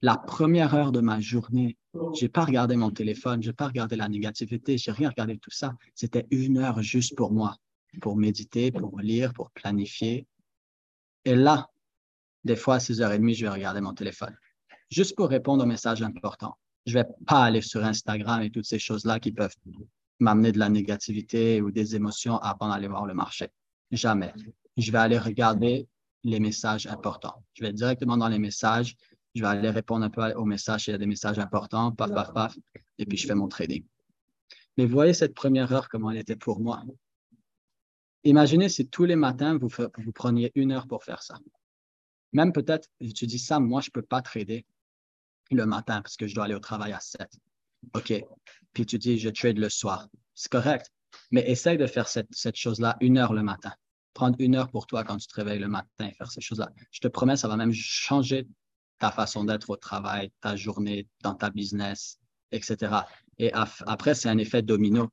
La 0.01 0.15
première 0.17 0.75
heure 0.75 0.91
de 0.91 0.99
ma 0.99 1.19
journée, 1.19 1.77
j'ai 2.13 2.29
pas 2.29 2.45
regardé 2.45 2.75
mon 2.75 2.91
téléphone, 2.91 3.41
j'ai 3.41 3.53
pas 3.53 3.67
regardé 3.67 3.95
la 3.95 4.07
négativité, 4.07 4.77
j'ai 4.77 4.91
rien 4.91 5.09
regardé 5.09 5.37
tout 5.37 5.51
ça. 5.51 5.75
C'était 5.95 6.27
une 6.29 6.59
heure 6.59 6.83
juste 6.83 7.15
pour 7.15 7.31
moi, 7.31 7.55
pour 8.01 8.15
méditer, 8.15 8.71
pour 8.71 8.99
lire, 8.99 9.33
pour 9.33 9.49
planifier. 9.51 10.27
Et 11.25 11.35
là, 11.35 11.67
des 12.43 12.55
fois, 12.55 12.75
à 12.75 12.77
6h30, 12.77 13.33
je 13.33 13.45
vais 13.45 13.51
regarder 13.51 13.81
mon 13.81 13.93
téléphone, 13.93 14.37
juste 14.91 15.15
pour 15.15 15.29
répondre 15.29 15.63
aux 15.63 15.67
messages 15.67 16.03
importants. 16.03 16.57
Je 16.85 16.93
vais 16.93 17.05
pas 17.25 17.43
aller 17.43 17.61
sur 17.61 17.83
Instagram 17.83 18.43
et 18.43 18.51
toutes 18.51 18.65
ces 18.65 18.79
choses-là 18.79 19.19
qui 19.19 19.31
peuvent 19.31 19.55
m'amener 20.19 20.51
de 20.51 20.59
la 20.59 20.69
négativité 20.69 21.61
ou 21.61 21.71
des 21.71 21.95
émotions 21.95 22.37
avant 22.37 22.69
d'aller 22.69 22.87
voir 22.87 23.05
le 23.05 23.13
marché. 23.13 23.49
Jamais. 23.91 24.33
Je 24.77 24.91
vais 24.91 24.97
aller 24.99 25.17
regarder 25.17 25.87
les 26.23 26.39
messages 26.39 26.87
importants. 26.87 27.43
Je 27.53 27.63
vais 27.63 27.73
directement 27.73 28.15
dans 28.15 28.27
les 28.27 28.39
messages, 28.39 28.95
je 29.35 29.41
vais 29.41 29.47
aller 29.47 29.69
répondre 29.69 30.05
un 30.05 30.09
peu 30.09 30.33
aux 30.33 30.45
messages 30.45 30.85
s'il 30.85 30.91
y 30.91 30.95
a 30.95 30.97
des 30.97 31.05
messages 31.05 31.39
importants, 31.39 31.91
paf, 31.91 32.11
paf, 32.11 32.33
paf, 32.33 32.57
et 32.97 33.05
puis 33.05 33.17
je 33.17 33.27
fais 33.27 33.35
mon 33.35 33.47
trading. 33.47 33.85
Mais 34.77 34.85
voyez 34.85 35.13
cette 35.13 35.33
première 35.33 35.71
heure, 35.71 35.89
comment 35.89 36.11
elle 36.11 36.17
était 36.17 36.35
pour 36.35 36.59
moi. 36.59 36.83
Imaginez 38.23 38.69
si 38.69 38.87
tous 38.87 39.05
les 39.05 39.15
matins, 39.15 39.57
vous, 39.57 39.69
preniez 40.13 40.51
une 40.55 40.71
heure 40.71 40.87
pour 40.87 41.03
faire 41.03 41.23
ça. 41.23 41.39
Même 42.33 42.51
peut-être, 42.51 42.89
tu 43.15 43.25
dis 43.25 43.39
ça, 43.39 43.59
moi, 43.59 43.81
je 43.81 43.89
ne 43.89 43.93
peux 43.93 44.01
pas 44.01 44.21
trader 44.21 44.65
le 45.51 45.65
matin 45.65 46.01
parce 46.01 46.17
que 46.17 46.27
je 46.27 46.35
dois 46.35 46.45
aller 46.45 46.55
au 46.55 46.59
travail 46.59 46.93
à 46.93 46.99
7. 46.99 47.27
OK. 47.93 48.13
Puis 48.73 48.85
tu 48.85 48.97
dis, 48.97 49.17
je 49.17 49.29
trade 49.29 49.57
le 49.57 49.69
soir. 49.69 50.07
C'est 50.33 50.51
correct. 50.51 50.91
Mais 51.31 51.49
essaye 51.49 51.77
de 51.77 51.87
faire 51.87 52.07
cette, 52.07 52.27
cette 52.31 52.57
chose-là 52.57 52.97
une 52.99 53.17
heure 53.17 53.33
le 53.33 53.43
matin 53.43 53.73
prendre 54.17 54.35
une 54.39 54.55
heure 54.55 54.71
pour 54.71 54.87
toi 54.87 55.03
quand 55.03 55.17
tu 55.17 55.27
te 55.27 55.35
réveilles 55.35 55.59
le 55.59 55.67
matin, 55.67 56.09
faire 56.17 56.31
ces 56.31 56.41
choses-là. 56.41 56.71
Je 56.89 56.99
te 56.99 57.07
promets, 57.07 57.35
ça 57.35 57.47
va 57.47 57.55
même 57.55 57.71
changer 57.71 58.47
ta 58.99 59.11
façon 59.11 59.43
d'être 59.43 59.69
au 59.69 59.75
travail, 59.75 60.31
ta 60.41 60.55
journée, 60.55 61.07
dans 61.21 61.35
ta 61.35 61.49
business, 61.49 62.19
etc. 62.51 63.01
Et 63.37 63.51
après, 63.53 64.15
c'est 64.15 64.29
un 64.29 64.37
effet 64.37 64.61
domino. 64.61 65.09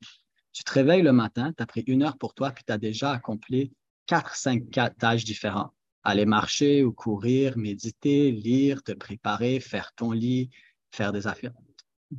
Tu 0.53 0.65
te 0.65 0.73
réveilles 0.73 1.03
le 1.03 1.13
matin, 1.13 1.53
tu 1.57 1.63
as 1.63 1.67
pris 1.67 1.83
une 1.87 2.03
heure 2.03 2.17
pour 2.17 2.35
toi, 2.35 2.53
puis 2.53 2.65
tu 2.65 2.73
as 2.73 2.79
déjà 2.79 3.13
accompli 3.13 3.73
quatre, 4.07 4.37
cinq 4.37 4.71
tâches 4.99 5.25
différentes. 5.25 5.73
Aller 6.03 6.27
marcher 6.27 6.85
ou 6.85 6.93
courir, 6.93 7.57
méditer, 7.57 8.31
lire, 8.31 8.83
te 8.83 8.93
préparer, 8.93 9.59
faire 9.59 9.93
ton 9.97 10.13
lit, 10.13 10.51
faire 10.93 11.13
des 11.13 11.27
affaires. 11.27 11.53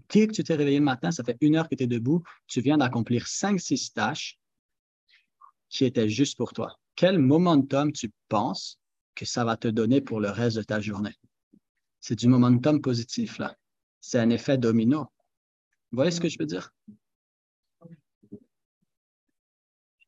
Dès 0.10 0.28
que 0.28 0.34
tu 0.34 0.44
t'es 0.44 0.56
réveillé 0.56 0.80
le 0.80 0.86
matin, 0.86 1.12
ça 1.12 1.24
fait 1.24 1.38
une 1.40 1.56
heure 1.56 1.70
que 1.70 1.76
tu 1.76 1.84
es 1.84 1.88
debout, 1.88 2.24
tu 2.48 2.62
viens 2.62 2.78
d'accomplir 2.78 3.28
cinq, 3.28 3.60
six 3.60 3.94
tâches 3.94 4.40
qui 5.70 5.86
était 5.86 6.10
juste 6.10 6.38
pour 6.38 6.52
toi. 6.54 6.78
Quel 6.96 7.20
momentum 7.20 7.92
tu 7.92 8.12
penses 8.28 8.80
que 9.14 9.26
ça 9.26 9.46
va 9.46 9.56
te 9.56 9.68
donner 9.68 10.02
pour 10.02 10.20
le 10.20 10.30
reste 10.30 10.58
de 10.58 10.64
ta 10.64 10.80
journée? 10.80 11.16
C'est 12.08 12.14
du 12.14 12.28
momentum 12.28 12.82
positif, 12.82 13.40
là. 13.40 13.58
C'est 14.00 14.20
un 14.20 14.30
effet 14.30 14.60
domino. 14.60 15.08
Vous 15.92 15.96
voyez 15.96 16.12
ce 16.12 16.22
que 16.22 16.30
je 16.30 16.38
veux 16.38 16.46
dire? 16.46 16.72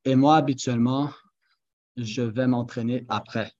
Et 0.05 0.15
moi, 0.15 0.35
habituellement, 0.35 1.11
je 1.95 2.21
vais 2.21 2.45
m'entraîner 2.45 3.03
après 3.09 3.51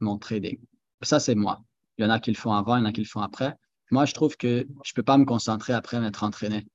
mon 0.00 0.18
trading. 0.18 0.60
Ça, 1.00 1.18
c'est 1.18 1.34
moi. 1.34 1.64
Il 1.96 2.04
y 2.04 2.06
en 2.06 2.10
a 2.10 2.20
qui 2.20 2.30
le 2.30 2.36
font 2.36 2.52
avant, 2.52 2.76
il 2.76 2.80
y 2.80 2.82
en 2.82 2.84
a 2.84 2.92
qui 2.92 3.00
le 3.00 3.06
font 3.06 3.22
après. 3.22 3.56
Moi, 3.90 4.04
je 4.04 4.12
trouve 4.12 4.36
que 4.36 4.66
je 4.84 4.92
ne 4.92 4.94
peux 4.94 5.02
pas 5.02 5.16
me 5.16 5.24
concentrer 5.24 5.72
après 5.72 5.98
m'être 5.98 6.24
entraîné. 6.24 6.66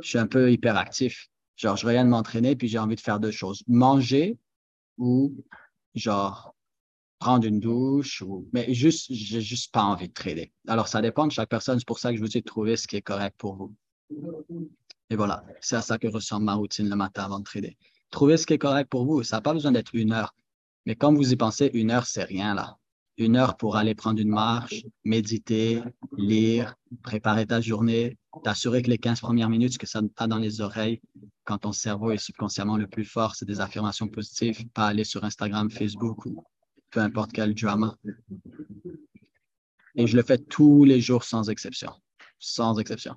Je 0.00 0.08
suis 0.08 0.18
un 0.18 0.26
peu 0.26 0.50
hyperactif. 0.50 1.28
Genre, 1.54 1.76
je 1.76 1.86
reviens 1.86 2.04
de 2.04 2.10
m'entraîner, 2.10 2.56
puis 2.56 2.66
j'ai 2.66 2.80
envie 2.80 2.96
de 2.96 3.00
faire 3.00 3.20
deux 3.20 3.30
choses. 3.30 3.62
Manger 3.68 4.36
ou, 4.98 5.32
genre, 5.94 6.55
prendre 7.18 7.46
une 7.46 7.60
douche, 7.60 8.22
ou... 8.22 8.48
mais 8.52 8.72
juste, 8.74 9.06
j'ai 9.10 9.40
juste 9.40 9.72
pas 9.72 9.82
envie 9.82 10.08
de 10.08 10.12
trader. 10.12 10.52
Alors, 10.68 10.88
ça 10.88 11.00
dépend 11.00 11.26
de 11.26 11.32
chaque 11.32 11.48
personne. 11.48 11.78
C'est 11.78 11.86
pour 11.86 11.98
ça 11.98 12.10
que 12.10 12.16
je 12.16 12.22
vous 12.22 12.28
dis 12.28 12.40
de 12.40 12.44
trouver 12.44 12.76
ce 12.76 12.86
qui 12.86 12.96
est 12.96 13.02
correct 13.02 13.34
pour 13.38 13.56
vous. 13.56 13.74
Et 15.10 15.16
voilà, 15.16 15.44
c'est 15.60 15.76
à 15.76 15.82
ça 15.82 15.98
que 15.98 16.08
ressemble 16.08 16.44
ma 16.44 16.54
routine 16.54 16.88
le 16.88 16.96
matin 16.96 17.24
avant 17.24 17.38
de 17.38 17.44
trader. 17.44 17.76
Trouvez 18.10 18.36
ce 18.36 18.46
qui 18.46 18.54
est 18.54 18.58
correct 18.58 18.88
pour 18.90 19.04
vous. 19.04 19.22
Ça 19.22 19.36
n'a 19.36 19.40
pas 19.40 19.52
besoin 19.52 19.72
d'être 19.72 19.94
une 19.94 20.12
heure. 20.12 20.34
Mais 20.84 20.94
comme 20.94 21.16
vous 21.16 21.32
y 21.32 21.36
pensez, 21.36 21.70
une 21.74 21.90
heure, 21.90 22.06
c'est 22.06 22.24
rien 22.24 22.54
là. 22.54 22.76
Une 23.18 23.36
heure 23.36 23.56
pour 23.56 23.76
aller 23.76 23.94
prendre 23.94 24.20
une 24.20 24.28
marche, 24.28 24.84
méditer, 25.04 25.82
lire, 26.18 26.74
préparer 27.02 27.46
ta 27.46 27.62
journée, 27.62 28.18
t'assurer 28.44 28.82
que 28.82 28.90
les 28.90 28.98
15 28.98 29.20
premières 29.20 29.48
minutes, 29.48 29.72
ce 29.72 29.78
que 29.78 29.86
ça 29.86 30.02
a 30.16 30.26
dans 30.26 30.38
les 30.38 30.60
oreilles, 30.60 31.00
quand 31.44 31.58
ton 31.58 31.72
cerveau 31.72 32.10
est 32.10 32.18
subconsciemment 32.18 32.76
le 32.76 32.86
plus 32.86 33.06
fort, 33.06 33.34
c'est 33.34 33.46
des 33.46 33.60
affirmations 33.60 34.06
positives, 34.06 34.68
pas 34.68 34.86
aller 34.86 35.04
sur 35.04 35.24
Instagram, 35.24 35.70
Facebook 35.70 36.26
ou 36.26 36.44
peu 36.90 37.00
importe 37.00 37.32
quel 37.32 37.54
drama. 37.54 37.96
Et 39.94 40.06
je 40.06 40.16
le 40.16 40.22
fais 40.22 40.38
tous 40.38 40.84
les 40.84 41.00
jours 41.00 41.24
sans 41.24 41.48
exception. 41.48 41.90
Sans 42.38 42.78
exception. 42.78 43.14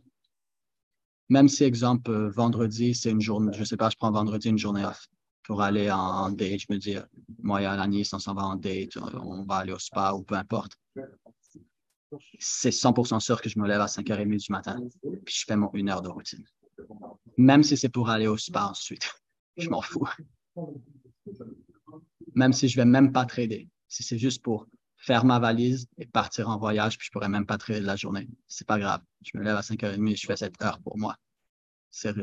Même 1.30 1.48
si, 1.48 1.64
exemple, 1.64 2.10
euh, 2.10 2.30
vendredi, 2.30 2.96
c'est 2.96 3.12
une 3.12 3.22
journée, 3.22 3.52
je 3.54 3.60
ne 3.60 3.66
sais 3.66 3.78
pas, 3.78 3.90
je 3.90 3.98
prends 3.98 4.12
vendredi 4.12 4.50
une 4.50 4.58
journée 4.58 4.84
off 4.84 5.08
pour 5.44 5.62
aller 5.62 5.92
en, 5.92 6.32
date. 6.32 6.62
Je 6.62 6.68
me 6.70 6.78
dis, 6.78 6.96
moi 7.42 7.62
et 7.62 7.66
Alanis, 7.66 8.10
on 8.14 8.20
s'en 8.20 8.34
va 8.34 8.44
en 8.44 8.56
date, 8.56 8.98
on 8.98 9.44
va 9.44 9.56
aller 9.58 9.74
au 9.74 9.80
spa 9.80 10.14
ou 10.14 10.24
peu 10.24 10.36
importe 10.36 10.78
c'est 12.40 12.72
100% 12.72 13.20
sûr 13.20 13.42
que 13.42 13.50
je 13.50 13.60
me 13.60 13.68
lève 13.68 13.82
à 13.82 13.86
5h30 13.86 14.38
du 14.38 14.52
matin, 14.52 14.80
puis 15.26 15.36
je 15.36 15.46
fais 15.46 15.56
mon 15.56 15.70
une 15.74 15.90
heure 15.90 16.02
de 16.02 16.10
routine. 16.10 16.44
Même 17.38 17.64
si 17.64 17.78
c'est 17.78 17.90
pour 17.90 18.10
aller 18.10 18.28
au 18.28 18.38
spa 18.38 18.68
ensuite, 18.68 19.12
je 19.58 19.70
m'en 19.70 19.82
fous. 19.82 20.08
Même 22.36 22.54
si 22.54 22.68
je 22.68 22.76
vais 22.76 22.86
même 22.86 23.12
pas 23.12 23.26
trader, 23.26 23.68
si 23.88 24.04
c'est 24.04 24.18
juste 24.18 24.42
pour 24.44 24.68
faire 24.98 25.26
ma 25.26 25.40
valise 25.40 25.88
et 25.98 26.06
partir 26.06 26.50
en 26.50 26.58
voyage, 26.58 26.98
puis 26.98 27.08
je 27.08 27.12
pourrais 27.12 27.30
même 27.30 27.46
pas 27.46 27.58
trader 27.58 27.80
de 27.80 27.86
la 27.86 27.96
journée, 27.96 28.28
c'est 28.48 28.68
pas 28.68 28.80
grave. 28.80 29.02
Je 29.22 29.38
me 29.38 29.44
lève 29.44 29.56
à 29.56 29.62
5h30 29.62 30.12
et 30.12 30.16
je 30.16 30.26
fais 30.26 30.36
cette 30.36 30.62
heure 30.62 30.80
pour 30.80 30.98
moi. 30.98 31.16
C'est 31.92 32.14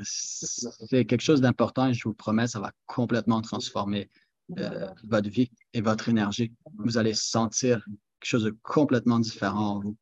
quelque 0.91 1.21
chose 1.21 1.41
d'important 1.41 1.89
et 1.89 1.95
je 1.95 2.05
vous 2.05 2.15
promets, 2.15 2.47
ça 2.47 2.61
va 2.61 2.73
complètement 2.87 3.41
transformer 3.41 4.11
euh, 4.59 4.89
votre 5.05 5.29
vie 5.29 5.51
et 5.73 5.81
votre 5.81 6.09
énergie. 6.09 6.53
Vous 6.79 6.99
allez 6.99 7.15
sentir 7.15 7.85
quelque 8.21 8.29
chose 8.29 8.45
de 8.45 8.57
complètement 8.63 9.19
différent 9.19 9.77
en 9.77 9.81
vous. 9.81 9.97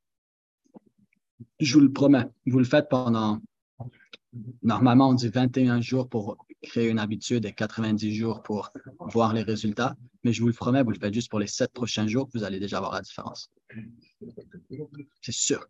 Je 1.61 1.75
vous 1.75 1.81
le 1.81 1.93
promets, 1.93 2.27
vous 2.47 2.59
le 2.59 2.64
faites 2.64 2.88
pendant, 2.90 3.40
normalement, 4.62 5.11
on 5.11 5.14
dit 5.14 5.29
21 5.29 5.81
jours 5.81 6.09
pour 6.09 6.47
créer 6.64 6.88
une 6.88 6.98
habitude 6.98 7.44
et 7.46 7.53
90 7.53 8.14
jours 8.14 8.42
pour 8.42 8.72
voir 9.00 9.33
les 9.33 9.42
résultats, 9.42 9.96
mais 10.24 10.33
je 10.33 10.40
vous 10.40 10.48
le 10.48 10.53
promets, 10.53 10.83
vous 10.83 10.90
le 10.90 10.98
faites 10.98 11.14
juste 11.14 11.31
pour 11.31 11.38
les 11.38 11.46
7 11.46 11.72
prochains 11.72 12.07
jours, 12.07 12.29
vous 12.35 12.44
allez 12.44 12.61
déjà 12.61 12.81
voir 12.81 12.92
la 12.92 13.00
différence. 13.00 13.50
C'est 15.22 15.33
sûr. 15.33 15.66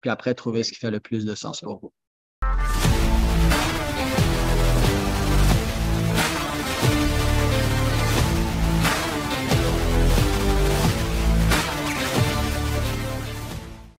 Puis 0.00 0.10
après, 0.10 0.34
trouvez 0.34 0.62
ce 0.62 0.72
qui 0.72 0.78
fait 0.78 0.90
le 0.90 1.00
plus 1.00 1.24
de 1.24 1.34
sens 1.34 1.60
pour 1.60 1.80
vous. 1.80 1.92